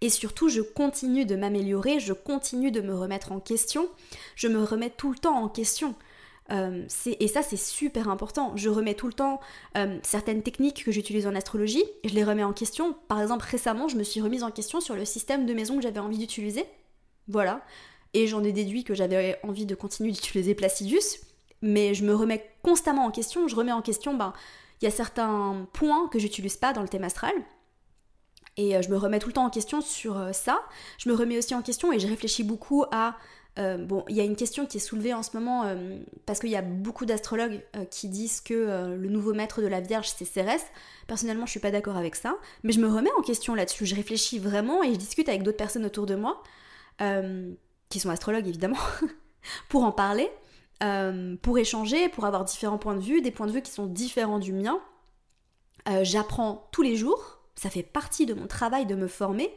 Et 0.00 0.08
surtout, 0.08 0.48
je 0.48 0.62
continue 0.62 1.26
de 1.26 1.36
m'améliorer, 1.36 2.00
je 2.00 2.14
continue 2.14 2.70
de 2.70 2.80
me 2.80 2.94
remettre 2.94 3.32
en 3.32 3.40
question. 3.40 3.88
Je 4.34 4.48
me 4.48 4.64
remets 4.64 4.90
tout 4.90 5.12
le 5.12 5.18
temps 5.18 5.36
en 5.36 5.48
question. 5.48 5.94
Euh, 6.52 6.84
et 7.06 7.28
ça, 7.28 7.42
c'est 7.42 7.56
super 7.56 8.08
important. 8.08 8.52
Je 8.56 8.68
remets 8.68 8.94
tout 8.94 9.06
le 9.06 9.12
temps 9.12 9.40
euh, 9.76 9.98
certaines 10.02 10.42
techniques 10.42 10.84
que 10.84 10.92
j'utilise 10.92 11.26
en 11.26 11.34
astrologie, 11.34 11.84
je 12.04 12.14
les 12.14 12.24
remets 12.24 12.44
en 12.44 12.52
question. 12.52 12.96
Par 13.08 13.20
exemple, 13.20 13.46
récemment, 13.48 13.88
je 13.88 13.96
me 13.96 14.02
suis 14.02 14.20
remise 14.20 14.42
en 14.42 14.50
question 14.50 14.80
sur 14.80 14.94
le 14.94 15.04
système 15.04 15.46
de 15.46 15.54
maison 15.54 15.76
que 15.76 15.82
j'avais 15.82 16.00
envie 16.00 16.18
d'utiliser. 16.18 16.64
Voilà. 17.28 17.62
Et 18.14 18.26
j'en 18.26 18.42
ai 18.42 18.52
déduit 18.52 18.82
que 18.82 18.94
j'avais 18.94 19.38
envie 19.44 19.66
de 19.66 19.74
continuer 19.74 20.10
d'utiliser 20.10 20.54
Placidus. 20.54 21.20
Mais 21.62 21.94
je 21.94 22.04
me 22.04 22.14
remets 22.14 22.50
constamment 22.62 23.04
en 23.04 23.10
question. 23.10 23.46
Je 23.46 23.54
remets 23.54 23.72
en 23.72 23.82
question, 23.82 24.14
ben, 24.14 24.32
il 24.80 24.86
y 24.86 24.88
a 24.88 24.90
certains 24.90 25.66
points 25.72 26.08
que 26.08 26.18
j'utilise 26.18 26.56
pas 26.56 26.72
dans 26.72 26.82
le 26.82 26.88
thème 26.88 27.04
astral. 27.04 27.34
Et 28.56 28.76
euh, 28.76 28.82
je 28.82 28.88
me 28.88 28.96
remets 28.96 29.20
tout 29.20 29.28
le 29.28 29.34
temps 29.34 29.44
en 29.44 29.50
question 29.50 29.80
sur 29.80 30.34
ça. 30.34 30.60
Je 30.98 31.08
me 31.08 31.14
remets 31.14 31.38
aussi 31.38 31.54
en 31.54 31.62
question 31.62 31.92
et 31.92 32.00
je 32.00 32.08
réfléchis 32.08 32.42
beaucoup 32.42 32.84
à 32.90 33.14
euh, 33.58 33.76
bon, 33.76 34.04
il 34.08 34.16
y 34.16 34.20
a 34.20 34.24
une 34.24 34.36
question 34.36 34.64
qui 34.64 34.76
est 34.76 34.80
soulevée 34.80 35.12
en 35.12 35.22
ce 35.22 35.36
moment 35.36 35.64
euh, 35.64 35.98
parce 36.24 36.38
qu'il 36.38 36.50
y 36.50 36.56
a 36.56 36.62
beaucoup 36.62 37.04
d'astrologues 37.04 37.62
euh, 37.76 37.84
qui 37.84 38.08
disent 38.08 38.40
que 38.40 38.94
le 38.96 39.08
nouveau 39.08 39.34
maître 39.34 39.60
de 39.60 39.66
la 39.66 39.80
Vierge 39.80 40.08
c'est 40.16 40.24
Cérès. 40.24 40.64
Personnellement, 41.06 41.46
je 41.46 41.50
suis 41.50 41.60
pas 41.60 41.70
d'accord 41.70 41.96
avec 41.96 42.14
ça, 42.14 42.36
mais 42.62 42.72
je 42.72 42.80
me 42.80 42.88
remets 42.88 43.10
en 43.18 43.22
question 43.22 43.54
là-dessus. 43.54 43.86
Je 43.86 43.94
réfléchis 43.94 44.38
vraiment 44.38 44.82
et 44.82 44.92
je 44.92 44.98
discute 44.98 45.28
avec 45.28 45.42
d'autres 45.42 45.56
personnes 45.56 45.84
autour 45.84 46.06
de 46.06 46.14
moi 46.14 46.42
qui 47.88 47.98
sont 47.98 48.10
astrologues 48.10 48.46
évidemment 48.46 48.76
pour 49.70 49.84
en 49.84 49.90
parler, 49.90 50.30
pour 51.40 51.58
échanger, 51.58 52.10
pour 52.10 52.26
avoir 52.26 52.44
différents 52.44 52.76
points 52.76 52.94
de 52.94 53.00
vue, 53.00 53.22
des 53.22 53.30
points 53.30 53.46
de 53.46 53.52
vue 53.52 53.62
qui 53.62 53.70
sont 53.70 53.86
différents 53.86 54.38
du 54.38 54.52
mien. 54.52 54.78
J'apprends 56.02 56.68
tous 56.72 56.82
les 56.82 56.94
jours. 56.94 57.38
Ça 57.54 57.70
fait 57.70 57.82
partie 57.82 58.26
de 58.26 58.34
mon 58.34 58.46
travail 58.46 58.84
de 58.84 58.94
me 58.94 59.08
former. 59.08 59.50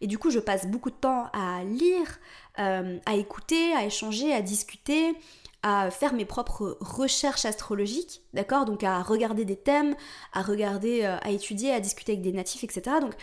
Et 0.00 0.06
du 0.06 0.18
coup, 0.18 0.30
je 0.30 0.38
passe 0.38 0.66
beaucoup 0.66 0.90
de 0.90 0.96
temps 0.96 1.26
à 1.32 1.62
lire, 1.64 2.18
euh, 2.58 2.98
à 3.06 3.14
écouter, 3.14 3.72
à 3.74 3.84
échanger, 3.84 4.32
à 4.32 4.42
discuter, 4.42 5.14
à 5.62 5.90
faire 5.90 6.14
mes 6.14 6.24
propres 6.24 6.78
recherches 6.80 7.44
astrologiques, 7.44 8.22
d'accord? 8.32 8.64
Donc 8.64 8.82
à 8.82 9.02
regarder 9.02 9.44
des 9.44 9.56
thèmes, 9.56 9.94
à 10.32 10.42
regarder, 10.42 11.04
euh, 11.04 11.18
à 11.22 11.30
étudier, 11.30 11.72
à 11.72 11.80
discuter 11.80 12.12
avec 12.12 12.22
des 12.22 12.32
natifs, 12.32 12.64
etc. 12.64 12.96
Donc 13.00 13.14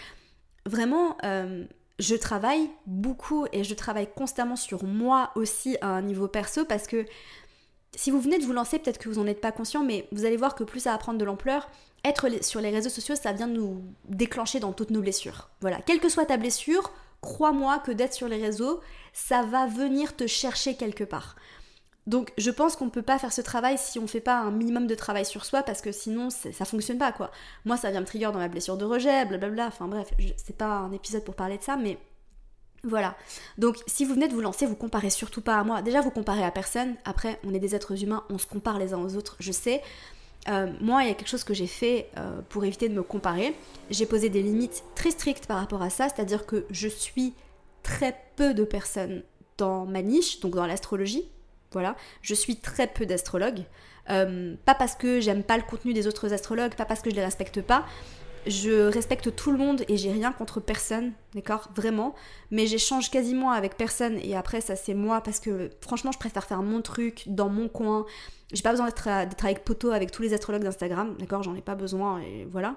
vraiment, 0.65 1.17
euh, 1.23 1.65
je 1.99 2.15
travaille 2.15 2.69
beaucoup 2.85 3.47
et 3.51 3.63
je 3.63 3.73
travaille 3.73 4.07
constamment 4.13 4.55
sur 4.55 4.83
moi 4.83 5.31
aussi 5.35 5.77
à 5.81 5.87
un 5.87 6.01
niveau 6.03 6.27
perso 6.27 6.63
parce 6.65 6.85
que 6.85 7.05
si 7.95 8.11
vous 8.11 8.21
venez 8.21 8.37
de 8.37 8.45
vous 8.45 8.53
lancer, 8.53 8.79
peut-être 8.79 8.99
que 8.99 9.09
vous 9.09 9.19
n'en 9.21 9.27
êtes 9.27 9.41
pas 9.41 9.51
conscient, 9.51 9.83
mais 9.83 10.07
vous 10.11 10.25
allez 10.25 10.37
voir 10.37 10.55
que 10.55 10.63
plus 10.63 10.81
ça 10.81 10.91
va 10.91 10.97
prendre 10.97 11.17
de 11.17 11.25
l'ampleur, 11.25 11.69
être 12.03 12.43
sur 12.43 12.61
les 12.61 12.69
réseaux 12.69 12.89
sociaux, 12.89 13.15
ça 13.15 13.33
vient 13.33 13.47
nous 13.47 13.83
déclencher 14.07 14.59
dans 14.59 14.73
toutes 14.73 14.91
nos 14.91 15.01
blessures. 15.01 15.49
Voilà, 15.61 15.79
quelle 15.85 15.99
que 15.99 16.09
soit 16.09 16.25
ta 16.25 16.37
blessure, 16.37 16.91
crois-moi 17.21 17.79
que 17.79 17.91
d'être 17.91 18.13
sur 18.13 18.27
les 18.27 18.41
réseaux, 18.41 18.81
ça 19.13 19.43
va 19.43 19.65
venir 19.65 20.15
te 20.15 20.27
chercher 20.27 20.75
quelque 20.75 21.03
part. 21.03 21.35
Donc 22.05 22.31
je 22.37 22.51
pense 22.51 22.77
qu'on 22.77 22.85
ne 22.85 22.89
peut 22.89 23.01
pas 23.01 23.19
faire 23.19 23.33
ce 23.33 23.41
travail 23.41 23.77
si 23.77 23.99
on 23.99 24.03
ne 24.03 24.07
fait 24.07 24.21
pas 24.21 24.39
un 24.39 24.51
minimum 24.51 24.87
de 24.87 24.95
travail 24.95 25.25
sur 25.25 25.43
soi 25.43 25.61
parce 25.61 25.81
que 25.81 25.91
sinon 25.91 26.29
ça 26.29 26.63
fonctionne 26.63 26.97
pas 26.97 27.11
quoi. 27.11 27.31
Moi 27.65 27.75
ça 27.75 27.91
vient 27.91 27.99
me 27.99 28.05
trigger 28.05 28.31
dans 28.31 28.39
ma 28.39 28.47
blessure 28.47 28.77
de 28.77 28.85
rejet, 28.85 29.25
blablabla, 29.25 29.67
enfin 29.67 29.89
bref, 29.89 30.07
c'est 30.37 30.55
pas 30.55 30.67
un 30.67 30.93
épisode 30.93 31.25
pour 31.25 31.35
parler 31.35 31.57
de 31.57 31.63
ça 31.63 31.75
mais 31.75 31.97
voilà. 32.83 33.15
Donc 33.57 33.77
si 33.87 34.05
vous 34.05 34.13
venez 34.13 34.27
de 34.27 34.33
vous 34.33 34.41
lancer, 34.41 34.65
vous 34.65 34.75
comparez 34.75 35.09
surtout 35.09 35.41
pas 35.41 35.57
à 35.57 35.63
moi. 35.63 35.81
Déjà 35.81 36.01
vous 36.01 36.11
comparez 36.11 36.43
à 36.43 36.51
personne, 36.51 36.95
après 37.05 37.39
on 37.43 37.53
est 37.53 37.59
des 37.59 37.75
êtres 37.75 38.03
humains, 38.03 38.23
on 38.29 38.37
se 38.37 38.47
compare 38.47 38.79
les 38.79 38.93
uns 38.93 38.99
aux 38.99 39.15
autres, 39.15 39.35
je 39.39 39.51
sais. 39.51 39.81
euh, 40.49 40.71
moi, 40.79 41.03
il 41.03 41.09
y 41.09 41.11
a 41.11 41.13
quelque 41.13 41.27
chose 41.27 41.43
que 41.43 41.53
j'ai 41.53 41.67
fait 41.67 42.09
euh, 42.17 42.39
pour 42.49 42.63
éviter 42.63 42.87
de 42.87 42.93
me 42.93 43.03
comparer. 43.03 43.53
J'ai 43.89 44.05
posé 44.05 44.29
des 44.29 44.41
limites 44.41 44.83
très 44.95 45.11
strictes 45.11 45.45
par 45.45 45.59
rapport 45.59 45.81
à 45.81 45.89
ça, 45.89 46.07
c'est-à-dire 46.07 46.45
que 46.45 46.65
je 46.69 46.87
suis 46.87 47.33
très 47.83 48.15
peu 48.35 48.53
de 48.53 48.63
personnes 48.63 49.23
dans 49.57 49.85
ma 49.85 50.01
niche, 50.01 50.39
donc 50.39 50.55
dans 50.55 50.65
l'astrologie. 50.65 51.27
Voilà, 51.73 51.97
je 52.21 52.33
suis 52.33 52.55
très 52.55 52.87
peu 52.87 53.05
d'astrologues. 53.05 53.63
Euh, 54.09 54.55
pas 54.63 54.73
parce 54.73 54.95
que 54.95 55.19
j'aime 55.19 55.43
pas 55.43 55.57
le 55.57 55.63
contenu 55.63 55.93
des 55.93 56.07
autres 56.07 56.31
astrologues, 56.31 56.75
pas 56.75 56.85
parce 56.85 57.01
que 57.01 57.09
je 57.09 57.15
les 57.15 57.25
respecte 57.25 57.61
pas. 57.61 57.85
Je 58.47 58.87
respecte 58.87 59.35
tout 59.35 59.51
le 59.51 59.57
monde 59.57 59.83
et 59.87 59.97
j'ai 59.97 60.11
rien 60.11 60.31
contre 60.31 60.59
personne, 60.59 61.13
d'accord? 61.33 61.69
Vraiment. 61.75 62.15
Mais 62.51 62.65
j'échange 62.65 63.11
quasiment 63.11 63.51
avec 63.51 63.77
personne 63.77 64.17
et 64.21 64.35
après, 64.35 64.61
ça 64.61 64.75
c'est 64.75 64.93
moi 64.93 65.21
parce 65.21 65.39
que 65.39 65.69
franchement, 65.81 66.11
je 66.11 66.19
préfère 66.19 66.45
faire 66.45 66.63
mon 66.63 66.81
truc 66.81 67.23
dans 67.27 67.49
mon 67.49 67.67
coin. 67.67 68.05
J'ai 68.53 68.61
pas 68.61 68.71
besoin 68.71 68.87
d'être 68.87 69.07
avec 69.45 69.63
poteau 69.65 69.91
avec 69.91 70.11
tous 70.11 70.21
les 70.21 70.33
astrologues 70.33 70.63
d'Instagram, 70.63 71.15
d'accord? 71.19 71.43
J'en 71.43 71.55
ai 71.55 71.61
pas 71.61 71.75
besoin 71.75 72.21
et 72.21 72.47
voilà. 72.49 72.75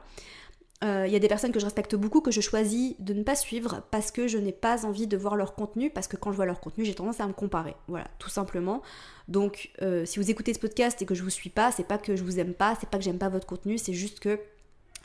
Il 0.83 0.89
euh, 0.89 1.07
y 1.07 1.15
a 1.15 1.19
des 1.19 1.29
personnes 1.29 1.53
que 1.53 1.61
je 1.61 1.67
respecte 1.67 1.95
beaucoup 1.95 2.23
que 2.23 2.31
je 2.31 2.41
choisis 2.41 2.95
de 2.99 3.13
ne 3.13 3.23
pas 3.23 3.35
suivre 3.35 3.83
parce 3.91 4.11
que 4.11 4.27
je 4.27 4.39
n'ai 4.39 4.53
pas 4.53 4.87
envie 4.87 5.07
de 5.07 5.17
voir 5.19 5.37
leur 5.37 5.55
contenu, 5.55 5.91
parce 5.91 6.09
que 6.09 6.17
quand 6.17 6.33
je 6.33 6.37
vois 6.37 6.47
leur 6.47 6.59
contenu, 6.59 6.87
j'ai 6.87 6.95
tendance 6.95 7.21
à 7.21 7.27
me 7.27 7.35
comparer. 7.35 7.77
Voilà, 7.87 8.07
tout 8.19 8.31
simplement. 8.31 8.81
Donc, 9.29 9.73
euh, 9.83 10.07
si 10.07 10.19
vous 10.19 10.31
écoutez 10.31 10.55
ce 10.55 10.59
podcast 10.59 11.03
et 11.03 11.05
que 11.05 11.15
je 11.15 11.23
vous 11.23 11.29
suis 11.29 11.51
pas, 11.51 11.71
c'est 11.71 11.87
pas 11.87 11.99
que 11.99 12.17
je 12.17 12.25
vous 12.25 12.39
aime 12.39 12.55
pas, 12.55 12.79
c'est 12.81 12.89
pas 12.89 12.97
que 12.97 13.05
j'aime 13.05 13.19
pas 13.19 13.29
votre 13.29 13.47
contenu, 13.47 13.77
c'est 13.77 13.93
juste 13.93 14.21
que 14.21 14.41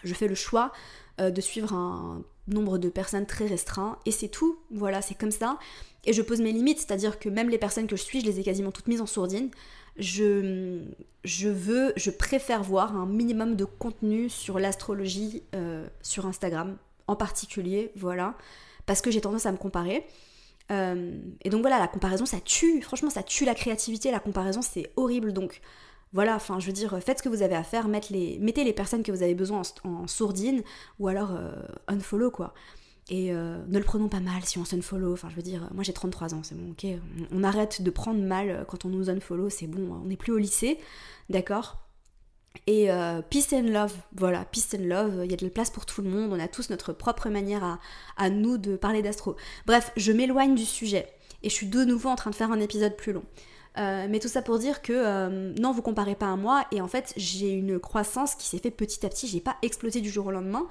je 0.08 0.14
fais 0.14 0.28
le 0.28 0.36
choix 0.36 0.72
euh, 1.20 1.30
de 1.30 1.42
suivre 1.42 1.74
un 1.74 2.24
nombre 2.48 2.78
de 2.78 2.90
personnes 2.90 3.26
très 3.26 3.48
restreint 3.48 3.98
et 4.06 4.12
c'est 4.12 4.28
tout. 4.28 4.60
Voilà, 4.72 5.02
c'est 5.02 5.16
comme 5.16 5.32
ça. 5.32 5.58
Et 6.06 6.14
je 6.14 6.22
pose 6.22 6.42
mes 6.42 6.52
limites, 6.52 6.80
c'est-à-dire 6.80 7.18
que 7.18 7.30
même 7.30 7.50
les 7.50 7.58
personnes 7.58 7.88
que 7.88 7.96
je 7.96 8.04
suis, 8.04 8.22
je 8.22 8.26
les 8.26 8.40
ai 8.40 8.44
quasiment 8.44 8.72
toutes 8.72 8.88
mises 8.88 9.02
en 9.02 9.08
sourdine 9.08 9.50
je, 9.98 11.50
veux, 11.50 11.94
je 11.96 12.12
préfère 12.12 12.64
voir 12.64 12.96
un 12.96 13.06
minimum 13.06 13.56
de 13.56 13.66
contenu 13.66 14.30
sur 14.30 14.60
l'astrologie 14.60 15.44
euh, 15.56 15.88
sur 16.02 16.26
Instagram 16.26 16.78
en 17.08 17.16
particulier, 17.16 17.92
voilà, 17.96 18.36
parce 18.86 19.02
que 19.02 19.12
j'ai 19.12 19.22
tendance 19.22 19.46
à 19.46 19.52
me 19.52 19.58
comparer. 19.58 20.06
Euh, 20.72 21.20
et 21.44 21.50
donc 21.50 21.62
voilà, 21.62 21.80
la 21.80 21.88
comparaison, 21.88 22.26
ça 22.26 22.40
tue, 22.40 22.82
franchement, 22.82 23.10
ça 23.10 23.24
tue 23.24 23.46
la 23.46 23.54
créativité, 23.54 24.12
la 24.12 24.20
comparaison, 24.20 24.62
c'est 24.62 24.92
horrible. 24.96 25.32
Donc 25.32 25.62
voilà, 26.14 26.36
enfin, 26.36 26.60
je 26.60 26.68
veux 26.68 26.74
dire, 26.74 26.98
faites 27.04 27.20
ce 27.20 27.24
que 27.24 27.30
vous 27.30 27.42
avez 27.42 27.56
à 27.56 27.64
faire, 27.64 27.88
mettez 27.88 28.14
les, 28.14 28.40
mettez 28.40 28.64
les 28.64 28.74
personnes 28.74 29.04
que 29.04 29.12
vous 29.12 29.24
avez 29.24 29.36
besoin 29.36 29.62
en, 29.84 30.08
sourdine, 30.08 30.64
ou 31.00 31.08
alors 31.08 31.32
euh, 31.32 31.54
unfollow, 31.88 32.32
quoi. 32.32 32.54
Et 33.10 33.32
euh, 33.32 33.64
ne 33.68 33.78
le 33.78 33.84
prenons 33.84 34.08
pas 34.08 34.20
mal 34.20 34.44
si 34.46 34.58
on 34.58 34.66
s'unfollow. 34.66 35.14
Enfin, 35.14 35.30
je 35.30 35.36
veux 35.36 35.44
dire, 35.44 35.70
moi 35.74 35.84
j'ai 35.84 35.94
33 35.94 36.34
ans, 36.34 36.42
c'est 36.42 36.56
bon, 36.56 36.72
ok. 36.72 36.88
On, 37.32 37.44
arrête 37.44 37.82
de 37.82 37.90
prendre 37.92 38.22
mal 38.22 38.66
quand 38.68 38.86
on 38.86 38.90
nous 38.90 39.10
unfollow, 39.10 39.50
c'est 39.50 39.68
bon, 39.68 39.94
on 39.94 40.06
n'est 40.06 40.18
plus 40.18 40.32
au 40.32 40.38
lycée, 40.38 40.80
d'accord 41.30 41.86
et 42.68 42.92
euh, 42.92 43.22
peace 43.22 43.54
and 43.54 43.70
love, 43.70 43.94
voilà, 44.16 44.46
peace 44.46 44.76
and 44.76 44.84
love, 44.84 45.22
il 45.24 45.32
y 45.32 45.34
a 45.34 45.38
de 45.38 45.46
la 45.46 45.50
place 45.50 45.70
pour 45.70 45.86
tout 45.86 46.02
le 46.02 46.10
monde, 46.10 46.32
on 46.34 46.40
a 46.40 46.48
tous 46.48 46.70
notre 46.70 46.94
propre 46.94 47.30
manière 47.30 47.80
à, 48.18 48.30
nous 48.30 48.58
de 48.58 48.76
parler 48.76 49.02
d'astro. 49.02 49.36
Bref, 49.66 49.92
je 49.98 50.12
m'éloigne 50.12 50.56
du 50.56 50.66
sujet 50.66 51.08
et 51.44 51.50
je 51.50 51.54
suis 51.54 51.68
de 51.68 51.84
nouveau 51.84 52.10
en 52.10 52.16
train 52.16 52.32
de 52.32 52.36
faire 52.36 52.52
un 52.52 52.60
épisode 52.60 52.96
plus 52.96 53.14
long. 53.14 53.24
Euh, 53.78 54.08
mais 54.10 54.20
tout 54.20 54.28
ça 54.28 54.42
pour 54.42 54.58
dire 54.58 54.82
que 54.82 55.60
non, 55.60 55.72
vous 55.72 55.82
comparez 55.82 56.16
pas 56.16 56.32
à 56.32 56.36
moi. 56.36 56.66
Et 56.72 56.82
en 56.82 56.88
fait 56.88 57.14
j'ai 57.18 57.50
une 57.50 57.80
croissance 57.80 58.36
qui 58.36 58.48
s'est 58.48 58.60
fait 58.60 58.72
petit 58.72 59.06
à 59.06 59.10
petit, 59.10 59.28
j'ai 59.28 59.42
pas 59.42 59.58
explosé 59.62 60.02
du 60.02 60.10
jour 60.10 60.28
au 60.28 60.32
lendemain. 60.32 60.68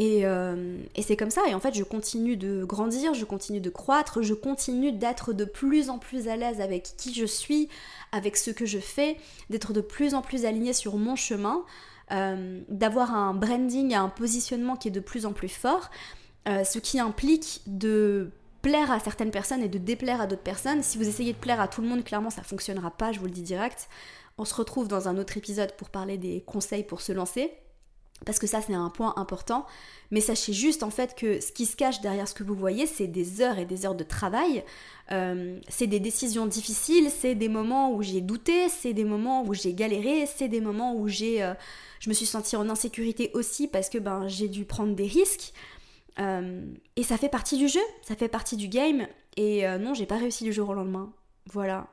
Euh, 0.00 0.78
et, 0.96 1.02
c'est 1.02 1.16
comme 1.16 1.30
ça, 1.30 1.42
et 1.48 1.54
en 1.54 1.60
fait 1.60 1.74
je 1.74 1.84
continue 1.84 2.36
de 2.36 2.64
grandir, 2.64 3.14
je 3.14 3.24
continue 3.24 3.60
de 3.60 3.70
croître, 3.70 4.22
je 4.22 4.34
continue 4.34 4.92
d'être 4.92 5.32
de 5.32 5.44
plus 5.44 5.88
en 5.88 5.98
plus 5.98 6.28
à 6.28 6.36
l'aise 6.36 6.60
avec 6.60 6.94
qui 6.96 7.14
je 7.14 7.26
suis, 7.26 7.68
avec 8.10 8.36
ce 8.36 8.50
que 8.50 8.66
je 8.66 8.78
fais, 8.78 9.16
d'être 9.50 9.72
de 9.72 9.80
plus 9.80 10.14
en 10.14 10.22
plus 10.22 10.46
alignée 10.46 10.72
sur 10.72 10.96
mon 10.96 11.14
chemin, 11.14 11.64
euh, 12.10 12.60
d'avoir 12.68 13.14
un 13.14 13.34
branding, 13.34 13.94
un 13.94 14.08
positionnement 14.08 14.76
qui 14.76 14.88
est 14.88 14.92
de 14.92 15.00
plus 15.00 15.26
en 15.26 15.32
plus 15.32 15.48
fort, 15.48 15.90
euh, 16.48 16.64
ce 16.64 16.78
qui 16.78 16.98
implique 16.98 17.62
de 17.66 18.30
plaire 18.64 18.90
à 18.90 18.98
certaines 18.98 19.30
personnes 19.30 19.62
et 19.62 19.68
de 19.68 19.76
déplaire 19.76 20.22
à 20.22 20.26
d'autres 20.26 20.42
personnes. 20.42 20.82
Si 20.82 20.96
vous 20.96 21.06
essayez 21.06 21.34
de 21.34 21.38
plaire 21.38 21.60
à 21.60 21.68
tout 21.68 21.82
le 21.82 21.86
monde, 21.86 22.02
clairement 22.02 22.30
ça 22.30 22.42
fonctionnera 22.42 22.90
pas, 22.90 23.12
je 23.12 23.20
vous 23.20 23.26
le 23.26 23.30
dis 23.30 23.42
direct. 23.42 23.90
On 24.38 24.46
se 24.46 24.54
retrouve 24.54 24.88
dans 24.88 25.06
un 25.06 25.18
autre 25.18 25.36
épisode 25.36 25.76
pour 25.76 25.90
parler 25.90 26.16
des 26.16 26.40
conseils 26.40 26.82
pour 26.82 27.02
se 27.02 27.12
lancer 27.12 27.52
parce 28.24 28.38
que 28.38 28.46
ça 28.46 28.62
c'est 28.62 28.72
un 28.72 28.88
point 28.88 29.12
important, 29.16 29.66
mais 30.10 30.20
sachez 30.20 30.54
juste 30.54 30.82
en 30.82 30.88
fait 30.88 31.14
que 31.14 31.40
ce 31.40 31.52
qui 31.52 31.66
se 31.66 31.76
cache 31.76 32.00
derrière 32.00 32.26
ce 32.26 32.32
que 32.32 32.42
vous 32.42 32.54
voyez, 32.54 32.86
c'est 32.86 33.06
des 33.06 33.42
heures 33.42 33.58
et 33.58 33.66
des 33.66 33.84
heures 33.84 33.94
de 33.94 34.04
travail, 34.04 34.64
euh, 35.12 35.58
c'est 35.68 35.88
des 35.88 36.00
décisions 36.00 36.46
difficiles, 36.46 37.10
c'est 37.10 37.34
des 37.34 37.50
moments 37.50 37.92
où 37.92 38.02
j'ai 38.02 38.22
douté, 38.22 38.70
c'est 38.70 38.94
des 38.94 39.04
moments 39.04 39.44
où 39.44 39.52
j'ai 39.52 39.74
galéré, 39.74 40.26
c'est 40.26 40.48
des 40.48 40.62
moments 40.62 40.94
où 40.94 41.06
j'ai, 41.06 41.42
euh, 41.42 41.52
je 42.00 42.08
me 42.08 42.14
suis 42.14 42.24
sentie 42.24 42.56
en 42.56 42.70
insécurité 42.70 43.30
aussi 43.34 43.68
parce 43.68 43.90
que 43.90 43.98
ben, 43.98 44.26
j'ai 44.26 44.48
dû 44.48 44.64
prendre 44.64 44.94
des 44.94 45.06
risques, 45.06 45.52
euh, 46.18 46.64
et 46.96 47.02
ça 47.02 47.16
fait 47.16 47.28
partie 47.28 47.58
du 47.58 47.68
jeu, 47.68 47.80
ça 48.02 48.14
fait 48.14 48.28
partie 48.28 48.56
du 48.56 48.68
game, 48.68 49.06
et 49.36 49.66
non 49.78 49.94
j'ai 49.94 50.06
pas 50.06 50.16
réussi 50.16 50.44
du 50.44 50.52
jour 50.52 50.68
au 50.68 50.74
lendemain, 50.74 51.12
voilà. 51.46 51.88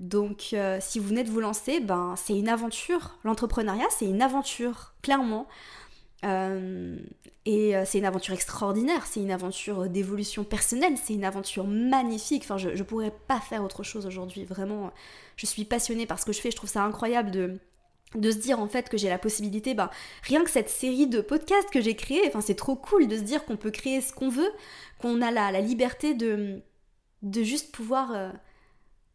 Donc 0.00 0.50
euh, 0.52 0.78
si 0.80 0.98
vous 0.98 1.08
venez 1.08 1.24
de 1.24 1.30
vous 1.30 1.40
lancer, 1.40 1.80
ben, 1.80 2.14
c'est 2.16 2.36
une 2.36 2.48
aventure. 2.48 3.16
L'entrepreneuriat, 3.24 3.86
c'est 3.90 4.06
une 4.06 4.22
aventure, 4.22 4.94
clairement. 5.02 5.46
Euh, 6.24 6.96
et 7.44 7.76
euh, 7.76 7.84
c'est 7.84 7.98
une 7.98 8.06
aventure 8.06 8.34
extraordinaire, 8.34 9.06
c'est 9.06 9.20
une 9.20 9.30
aventure 9.30 9.88
d'évolution 9.88 10.42
personnelle, 10.42 10.94
c'est 10.96 11.14
une 11.14 11.24
aventure 11.24 11.66
magnifique. 11.66 12.42
Enfin, 12.44 12.56
je 12.56 12.70
ne 12.70 12.82
pourrais 12.82 13.12
pas 13.28 13.40
faire 13.40 13.62
autre 13.62 13.82
chose 13.82 14.06
aujourd'hui. 14.06 14.44
Vraiment, 14.44 14.90
je 15.36 15.46
suis 15.46 15.64
passionnée 15.64 16.06
par 16.06 16.18
ce 16.18 16.24
que 16.24 16.32
je 16.32 16.40
fais. 16.40 16.50
Je 16.50 16.56
trouve 16.56 16.70
ça 16.70 16.82
incroyable 16.82 17.30
de, 17.30 17.58
de 18.14 18.30
se 18.30 18.38
dire 18.38 18.60
en 18.60 18.68
fait 18.68 18.88
que 18.88 18.96
j'ai 18.96 19.08
la 19.08 19.18
possibilité, 19.18 19.74
ben, 19.74 19.90
rien 20.22 20.44
que 20.44 20.50
cette 20.50 20.70
série 20.70 21.06
de 21.06 21.20
podcasts 21.20 21.70
que 21.70 21.80
j'ai 21.80 21.96
créé, 21.96 22.20
enfin, 22.28 22.40
c'est 22.40 22.54
trop 22.54 22.76
cool 22.76 23.08
de 23.08 23.16
se 23.16 23.22
dire 23.22 23.44
qu'on 23.44 23.56
peut 23.56 23.70
créer 23.70 24.00
ce 24.00 24.12
qu'on 24.12 24.28
veut, 24.28 24.50
qu'on 24.98 25.22
a 25.22 25.30
la, 25.30 25.60
liberté 25.60 26.14
de, 26.14 26.62
de 27.22 27.42
juste 27.42 27.72
pouvoir 27.72 28.32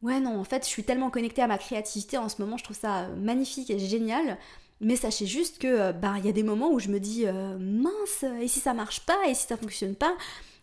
Ouais, 0.02 0.22
non, 0.22 0.40
en 0.40 0.44
fait, 0.46 0.64
je 0.64 0.70
suis 0.70 0.84
tellement 0.84 1.10
connectée 1.10 1.42
à 1.42 1.48
ma 1.48 1.58
créativité 1.58 2.18
en 2.18 2.30
ce 2.30 2.42
moment, 2.42 2.58
je 2.58 2.64
trouve 2.64 2.78
ça 2.78 3.02
euh, 3.02 3.16
magnifique 3.16 3.70
et 3.70 3.80
génial. 3.80 4.38
Mais 4.82 4.96
sachez 4.96 5.26
juste 5.26 5.60
que, 5.60 5.68
euh, 5.68 5.92
bah, 5.92 6.14
il 6.20 6.26
y 6.26 6.30
a 6.30 6.32
des 6.32 6.44
moments 6.44 6.72
où 6.72 6.80
je 6.80 6.88
me 6.88 7.00
dis, 7.00 7.26
euh, 7.28 7.58
mince, 7.60 8.24
et 8.42 8.48
si 8.48 8.62
ça 8.62 8.74
marche 8.74 9.02
pas, 9.02 9.18
et 9.28 9.34
si 9.34 9.48
ça 9.48 9.58
fonctionne 9.58 9.96
pas 9.96 10.14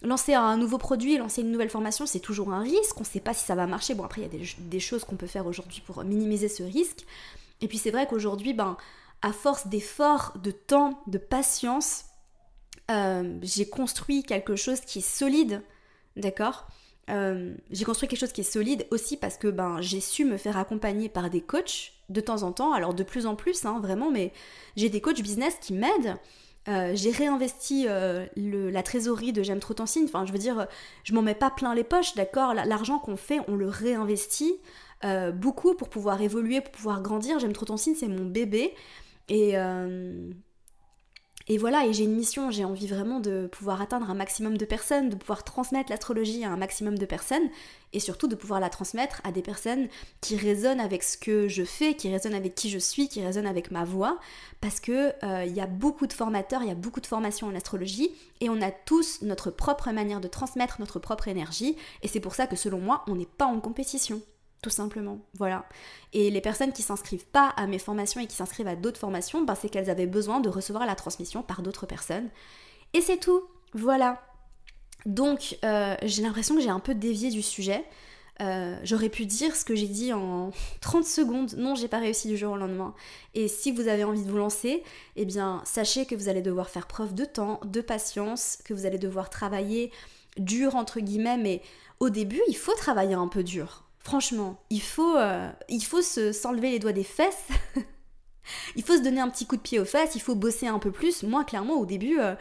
Lancer 0.02 0.34
un 0.34 0.58
nouveau 0.58 0.76
produit, 0.76 1.16
lancer 1.16 1.40
une 1.40 1.50
nouvelle 1.50 1.70
formation, 1.70 2.04
c'est 2.04 2.20
toujours 2.20 2.52
un 2.52 2.60
risque, 2.60 3.00
on 3.00 3.04
sait 3.04 3.20
pas 3.20 3.32
si 3.32 3.44
ça 3.46 3.54
va 3.54 3.66
marcher. 3.66 3.94
Bon, 3.94 4.04
après, 4.04 4.20
il 4.20 4.24
y 4.24 4.42
a 4.42 4.46
des 4.58 4.80
choses 4.80 5.04
qu'on 5.04 5.16
peut 5.16 5.26
faire 5.26 5.46
aujourd'hui 5.46 5.82
pour 5.86 6.04
minimiser 6.04 6.48
ce 6.48 6.62
risque. 6.62 7.06
Et 7.60 7.68
puis, 7.68 7.78
c'est 7.78 7.90
vrai 7.90 8.06
qu'aujourd'hui, 8.06 8.54
ben, 8.54 8.76
à 9.22 9.32
force 9.32 9.66
d'efforts, 9.68 10.34
de 10.42 10.50
temps, 10.50 11.02
de 11.06 11.18
patience, 11.18 12.04
j'ai 13.42 13.68
construit 13.68 14.22
quelque 14.22 14.54
chose 14.54 14.80
qui 14.80 15.00
est 15.00 15.08
solide, 15.08 15.62
d'accord 16.16 16.68
euh, 17.08 17.54
j'ai 17.70 17.84
construit 17.84 18.08
quelque 18.08 18.18
chose 18.18 18.32
qui 18.32 18.40
est 18.40 18.44
solide 18.44 18.86
aussi 18.90 19.16
parce 19.16 19.36
que 19.36 19.48
ben, 19.48 19.80
j'ai 19.80 20.00
su 20.00 20.24
me 20.24 20.36
faire 20.36 20.56
accompagner 20.56 21.08
par 21.08 21.30
des 21.30 21.40
coachs 21.40 21.92
de 22.08 22.20
temps 22.20 22.42
en 22.42 22.52
temps, 22.52 22.72
alors 22.72 22.94
de 22.94 23.02
plus 23.02 23.26
en 23.26 23.36
plus, 23.36 23.64
hein, 23.64 23.80
vraiment, 23.80 24.10
mais 24.10 24.32
j'ai 24.76 24.88
des 24.88 25.00
coachs 25.00 25.20
business 25.20 25.56
qui 25.60 25.72
m'aident. 25.72 26.16
Euh, 26.68 26.92
j'ai 26.94 27.12
réinvesti 27.12 27.86
euh, 27.88 28.26
la 28.34 28.82
trésorerie 28.82 29.32
de 29.32 29.44
J'aime 29.44 29.60
trop 29.60 29.74
ton 29.74 29.86
signe. 29.86 30.06
Enfin, 30.06 30.26
je 30.26 30.32
veux 30.32 30.38
dire, 30.38 30.66
je 31.04 31.14
m'en 31.14 31.22
mets 31.22 31.36
pas 31.36 31.50
plein 31.50 31.74
les 31.76 31.84
poches, 31.84 32.14
d'accord 32.14 32.54
L'argent 32.54 32.98
qu'on 32.98 33.16
fait, 33.16 33.38
on 33.46 33.54
le 33.54 33.68
réinvestit 33.68 34.56
beaucoup 35.34 35.74
pour 35.74 35.88
pouvoir 35.88 36.20
évoluer, 36.22 36.60
pour 36.60 36.72
pouvoir 36.72 37.02
grandir. 37.02 37.38
J'aime 37.38 37.52
trop 37.52 37.66
ton 37.66 37.76
signe, 37.76 37.94
c'est 37.94 38.08
mon 38.08 38.24
bébé. 38.24 38.74
Et 39.28 39.56
et 41.48 41.58
voilà, 41.58 41.86
et 41.86 41.92
j'ai 41.92 42.02
une 42.02 42.16
mission, 42.16 42.50
j'ai 42.50 42.64
envie 42.64 42.88
vraiment 42.88 43.20
de 43.20 43.46
pouvoir 43.46 43.80
atteindre 43.80 44.10
un 44.10 44.14
maximum 44.14 44.58
de 44.58 44.64
personnes, 44.64 45.10
de 45.10 45.14
pouvoir 45.14 45.44
transmettre 45.44 45.90
l'astrologie 45.90 46.44
à 46.44 46.50
un 46.50 46.56
maximum 46.56 46.98
de 46.98 47.06
personnes, 47.06 47.48
et 47.92 48.00
surtout 48.00 48.26
de 48.26 48.34
pouvoir 48.34 48.58
la 48.58 48.68
transmettre 48.68 49.20
à 49.22 49.30
des 49.30 49.42
personnes 49.42 49.86
qui 50.20 50.36
résonnent 50.36 50.80
avec 50.80 51.04
ce 51.04 51.16
que 51.16 51.46
je 51.46 51.62
fais, 51.62 51.94
qui 51.94 52.10
résonnent 52.10 52.34
avec 52.34 52.56
qui 52.56 52.68
je 52.68 52.80
suis, 52.80 53.08
qui 53.08 53.24
résonnent 53.24 53.46
avec 53.46 53.70
ma 53.70 53.84
voix, 53.84 54.18
parce 54.60 54.80
que 54.80 55.12
euh, 55.24 55.44
il 55.44 55.54
y 55.54 55.60
a 55.60 55.68
beaucoup 55.68 56.08
de 56.08 56.12
formateurs, 56.12 56.62
il 56.62 56.68
y 56.68 56.72
a 56.72 56.74
beaucoup 56.74 57.00
de 57.00 57.06
formations 57.06 57.46
en 57.46 57.54
astrologie, 57.54 58.10
et 58.40 58.50
on 58.50 58.60
a 58.60 58.72
tous 58.72 59.22
notre 59.22 59.52
propre 59.52 59.92
manière 59.92 60.20
de 60.20 60.26
transmettre 60.26 60.80
notre 60.80 60.98
propre 60.98 61.28
énergie, 61.28 61.76
et 62.02 62.08
c'est 62.08 62.18
pour 62.18 62.34
ça 62.34 62.48
que 62.48 62.56
selon 62.56 62.80
moi, 62.80 63.04
on 63.06 63.14
n'est 63.14 63.24
pas 63.24 63.46
en 63.46 63.60
compétition 63.60 64.20
tout 64.62 64.70
simplement. 64.70 65.20
Voilà. 65.34 65.66
Et 66.12 66.30
les 66.30 66.40
personnes 66.40 66.72
qui 66.72 66.82
s'inscrivent 66.82 67.26
pas 67.26 67.48
à 67.50 67.66
mes 67.66 67.78
formations 67.78 68.20
et 68.20 68.26
qui 68.26 68.36
s'inscrivent 68.36 68.68
à 68.68 68.76
d'autres 68.76 68.98
formations, 68.98 69.42
ben, 69.42 69.54
c'est 69.54 69.68
qu'elles 69.68 69.90
avaient 69.90 70.06
besoin 70.06 70.40
de 70.40 70.48
recevoir 70.48 70.86
la 70.86 70.94
transmission 70.94 71.42
par 71.42 71.62
d'autres 71.62 71.86
personnes. 71.86 72.28
Et 72.92 73.00
c'est 73.00 73.18
tout. 73.18 73.42
Voilà. 73.74 74.22
Donc, 75.04 75.58
euh, 75.64 75.94
j'ai 76.02 76.22
l'impression 76.22 76.56
que 76.56 76.60
j'ai 76.60 76.70
un 76.70 76.80
peu 76.80 76.94
dévié 76.94 77.30
du 77.30 77.42
sujet. 77.42 77.84
Euh, 78.42 78.78
j'aurais 78.82 79.08
pu 79.08 79.24
dire 79.24 79.56
ce 79.56 79.64
que 79.64 79.74
j'ai 79.74 79.86
dit 79.86 80.12
en 80.12 80.50
30 80.80 81.04
secondes. 81.04 81.54
Non, 81.56 81.74
j'ai 81.74 81.88
pas 81.88 81.98
réussi 81.98 82.28
du 82.28 82.36
jour 82.36 82.52
au 82.52 82.56
lendemain. 82.56 82.94
Et 83.34 83.48
si 83.48 83.72
vous 83.72 83.88
avez 83.88 84.04
envie 84.04 84.24
de 84.24 84.30
vous 84.30 84.38
lancer, 84.38 84.82
eh 85.16 85.24
bien, 85.24 85.62
sachez 85.64 86.06
que 86.06 86.14
vous 86.14 86.28
allez 86.28 86.42
devoir 86.42 86.68
faire 86.70 86.86
preuve 86.86 87.14
de 87.14 87.24
temps, 87.24 87.60
de 87.64 87.80
patience, 87.80 88.58
que 88.64 88.74
vous 88.74 88.86
allez 88.86 88.98
devoir 88.98 89.30
travailler 89.30 89.92
dur 90.38 90.76
entre 90.76 91.00
guillemets, 91.00 91.38
mais 91.38 91.62
au 92.00 92.10
début, 92.10 92.42
il 92.48 92.56
faut 92.56 92.74
travailler 92.74 93.14
un 93.14 93.28
peu 93.28 93.42
dur. 93.42 93.85
Franchement, 94.06 94.62
il 94.70 94.82
faut, 94.82 95.16
euh, 95.16 95.50
il 95.68 95.82
faut 95.84 96.00
s'enlever 96.00 96.70
les 96.70 96.78
doigts 96.78 96.92
des 96.92 97.02
fesses 97.02 97.48
il 98.76 98.84
faut 98.84 98.96
se 98.96 99.02
donner 99.02 99.20
un 99.20 99.28
petit 99.28 99.46
coup 99.46 99.56
de 99.56 99.60
pied 99.60 99.80
aux 99.80 99.84
fesses, 99.84 100.14
il 100.14 100.20
faut 100.20 100.36
bosser 100.36 100.68
un 100.68 100.78
peu 100.78 100.92
plus. 100.92 101.24
Moi, 101.24 101.42
clairement, 101.42 101.74
au 101.74 101.86
début, 101.86 102.20
euh, 102.20 102.36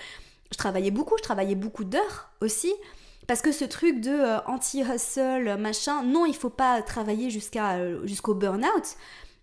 je 0.51 0.57
travaillais 0.59 0.91
beaucoup, 0.91 1.15
je 1.17 1.23
travaillais 1.23 1.55
beaucoup 1.55 1.83
d'heures 1.83 2.29
aussi. 2.39 2.71
Parce 3.25 3.41
que 3.41 3.51
ce 3.51 3.65
truc 3.65 3.99
de 3.99 4.11
euh, 4.11 4.37
anti-hustle, 4.45 5.57
machin, 5.57 6.03
non, 6.03 6.27
il 6.27 6.35
faut 6.35 6.51
pas 6.51 6.83
travailler 6.83 7.31
jusqu'à 7.31 7.79
jusqu'au 8.05 8.35
burn-out. 8.35 8.95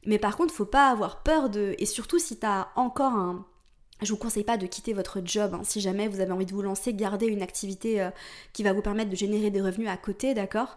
Mais 0.06 0.20
par 0.20 0.36
contre, 0.36 0.54
faut 0.54 0.64
pas 0.64 0.90
avoir 0.90 1.24
peur 1.24 1.50
de. 1.50 1.74
Et 1.80 1.86
surtout 1.86 2.20
si 2.20 2.36
t'as 2.36 2.68
encore 2.76 3.14
un. 3.14 3.44
Je 4.00 4.12
vous 4.12 4.16
conseille 4.16 4.44
pas 4.44 4.58
de 4.58 4.66
quitter 4.68 4.92
votre 4.92 5.22
job. 5.24 5.54
Hein. 5.54 5.62
Si 5.64 5.80
jamais 5.80 6.06
vous 6.06 6.20
avez 6.20 6.30
envie 6.30 6.46
de 6.46 6.54
vous 6.54 6.62
lancer, 6.62 6.94
gardez 6.94 7.26
une 7.26 7.42
activité 7.42 8.08
qui 8.52 8.62
va 8.62 8.72
vous 8.72 8.82
permettre 8.82 9.10
de 9.10 9.16
générer 9.16 9.50
des 9.50 9.60
revenus 9.60 9.88
à 9.88 9.96
côté, 9.96 10.34
d'accord? 10.34 10.76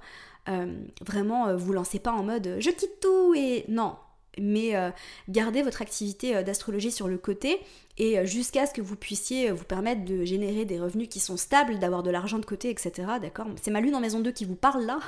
Vraiment, 1.02 1.56
vous 1.56 1.74
lancez 1.74 2.00
pas 2.00 2.12
en 2.12 2.24
mode 2.24 2.58
je 2.60 2.70
quitte 2.70 3.00
tout 3.02 3.34
et 3.36 3.66
non, 3.68 3.96
mais 4.40 4.76
euh, 4.76 4.90
gardez 5.30 5.62
votre 5.62 5.82
activité 5.82 6.36
euh, 6.36 6.44
d'astrologie 6.44 6.92
sur 6.92 7.08
le 7.08 7.18
côté 7.18 7.60
et 7.98 8.20
euh, 8.20 8.26
jusqu'à 8.26 8.66
ce 8.66 8.74
que 8.74 8.82
vous 8.82 8.96
puissiez 8.96 9.52
vous 9.52 9.64
permettre 9.64 10.06
de 10.06 10.24
générer 10.26 10.66
des 10.66 10.80
revenus 10.80 11.08
qui 11.10 11.20
sont 11.20 11.38
stables, 11.38 11.80
d'avoir 11.80 12.04
de 12.04 12.12
l'argent 12.12 12.40
de 12.40 12.46
côté, 12.46 12.70
etc. 12.70 12.92
D'accord? 13.22 13.48
C'est 13.62 13.72
ma 13.72 13.82
lune 13.82 13.96
en 13.96 14.00
maison 14.00 14.20
2 14.20 14.32
qui 14.32 14.46
vous 14.46 14.56
parle 14.56 14.86
là. 14.86 15.00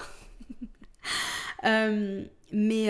mais, 2.54 2.89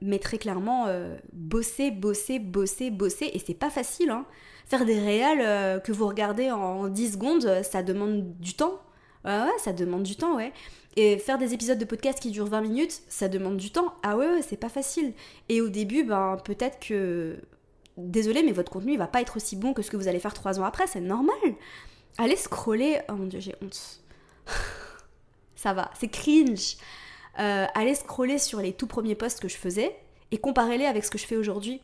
mais 0.00 0.18
très 0.18 0.38
clairement, 0.38 0.86
bosser, 1.32 1.90
bosser, 1.90 2.38
bosser, 2.38 2.90
bosser, 2.90 3.30
et 3.32 3.38
c'est 3.38 3.54
pas 3.54 3.70
facile. 3.70 4.10
Hein. 4.10 4.26
Faire 4.66 4.84
des 4.84 4.98
réels 4.98 5.80
que 5.82 5.92
vous 5.92 6.06
regardez 6.06 6.50
en 6.50 6.88
10 6.88 7.12
secondes, 7.12 7.62
ça 7.62 7.82
demande 7.82 8.36
du 8.38 8.54
temps. 8.54 8.80
Ouais, 9.24 9.58
ça 9.58 9.72
demande 9.72 10.02
du 10.02 10.16
temps, 10.16 10.36
ouais. 10.36 10.52
Et 10.96 11.18
faire 11.18 11.38
des 11.38 11.54
épisodes 11.54 11.78
de 11.78 11.84
podcast 11.84 12.18
qui 12.18 12.30
durent 12.30 12.46
20 12.46 12.62
minutes, 12.62 13.02
ça 13.08 13.28
demande 13.28 13.56
du 13.56 13.70
temps. 13.70 13.94
Ah 14.02 14.16
ouais, 14.16 14.28
ouais 14.28 14.42
c'est 14.42 14.56
pas 14.56 14.68
facile. 14.68 15.12
Et 15.48 15.60
au 15.60 15.68
début, 15.68 16.04
ben 16.04 16.36
peut-être 16.44 16.80
que. 16.80 17.38
Désolé, 17.96 18.42
mais 18.42 18.52
votre 18.52 18.72
contenu 18.72 18.92
il 18.92 18.98
va 18.98 19.08
pas 19.08 19.20
être 19.20 19.36
aussi 19.36 19.56
bon 19.56 19.74
que 19.74 19.82
ce 19.82 19.90
que 19.90 19.96
vous 19.96 20.08
allez 20.08 20.20
faire 20.20 20.32
3 20.32 20.58
ans 20.58 20.64
après, 20.64 20.86
c'est 20.86 21.00
normal. 21.00 21.36
Allez 22.18 22.36
scroller. 22.36 23.00
Oh 23.08 23.12
mon 23.12 23.26
dieu, 23.26 23.40
j'ai 23.40 23.54
honte. 23.62 24.00
ça 25.54 25.74
va, 25.74 25.90
c'est 25.98 26.08
cringe. 26.08 26.76
Euh, 27.38 27.66
allez 27.74 27.94
scroller 27.94 28.38
sur 28.38 28.60
les 28.60 28.72
tout 28.72 28.86
premiers 28.86 29.14
posts 29.14 29.40
que 29.40 29.48
je 29.48 29.56
faisais 29.56 29.94
et 30.30 30.38
comparez-les 30.38 30.86
avec 30.86 31.04
ce 31.04 31.10
que 31.10 31.18
je 31.18 31.26
fais 31.26 31.36
aujourd'hui. 31.36 31.80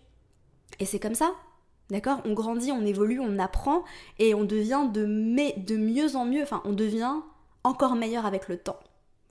Et 0.81 0.87
c'est 0.87 0.99
comme 0.99 1.15
ça. 1.15 1.35
D'accord? 1.91 2.21
On 2.25 2.33
grandit, 2.33 2.73
on 2.73 2.85
évolue, 2.85 3.21
on 3.21 3.39
apprend 3.39 3.85
et 4.19 4.35
on 4.35 4.45
devient 4.45 4.89
de, 4.93 5.07
mieux 5.07 6.17
en 6.17 6.25
mieux. 6.25 6.43
Enfin, 6.43 6.63
on 6.65 6.73
devient 6.73 7.15
encore 7.65 7.95
meilleur 7.95 8.27
avec 8.27 8.49
le 8.49 8.59
temps. 8.59 8.81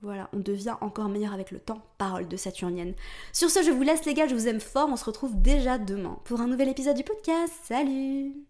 Voilà, 0.01 0.29
on 0.33 0.39
devient 0.39 0.75
encore 0.81 1.09
meilleur 1.09 1.33
avec 1.33 1.51
le 1.51 1.59
temps. 1.59 1.81
Parole 1.97 2.27
de 2.27 2.37
Saturnienne. 2.37 2.93
Sur 3.33 3.49
ce, 3.49 3.63
je 3.63 3.71
vous 3.71 3.81
laisse 3.81 4.05
les 4.05 4.13
gars, 4.13 4.27
je 4.27 4.35
vous 4.35 4.47
aime 4.47 4.59
fort. 4.59 4.89
On 4.91 4.97
se 4.97 5.05
retrouve 5.05 5.41
déjà 5.41 5.77
demain 5.77 6.19
pour 6.25 6.41
un 6.41 6.47
nouvel 6.47 6.69
épisode 6.69 6.95
du 6.95 7.03
podcast. 7.03 7.53
Salut 7.63 8.44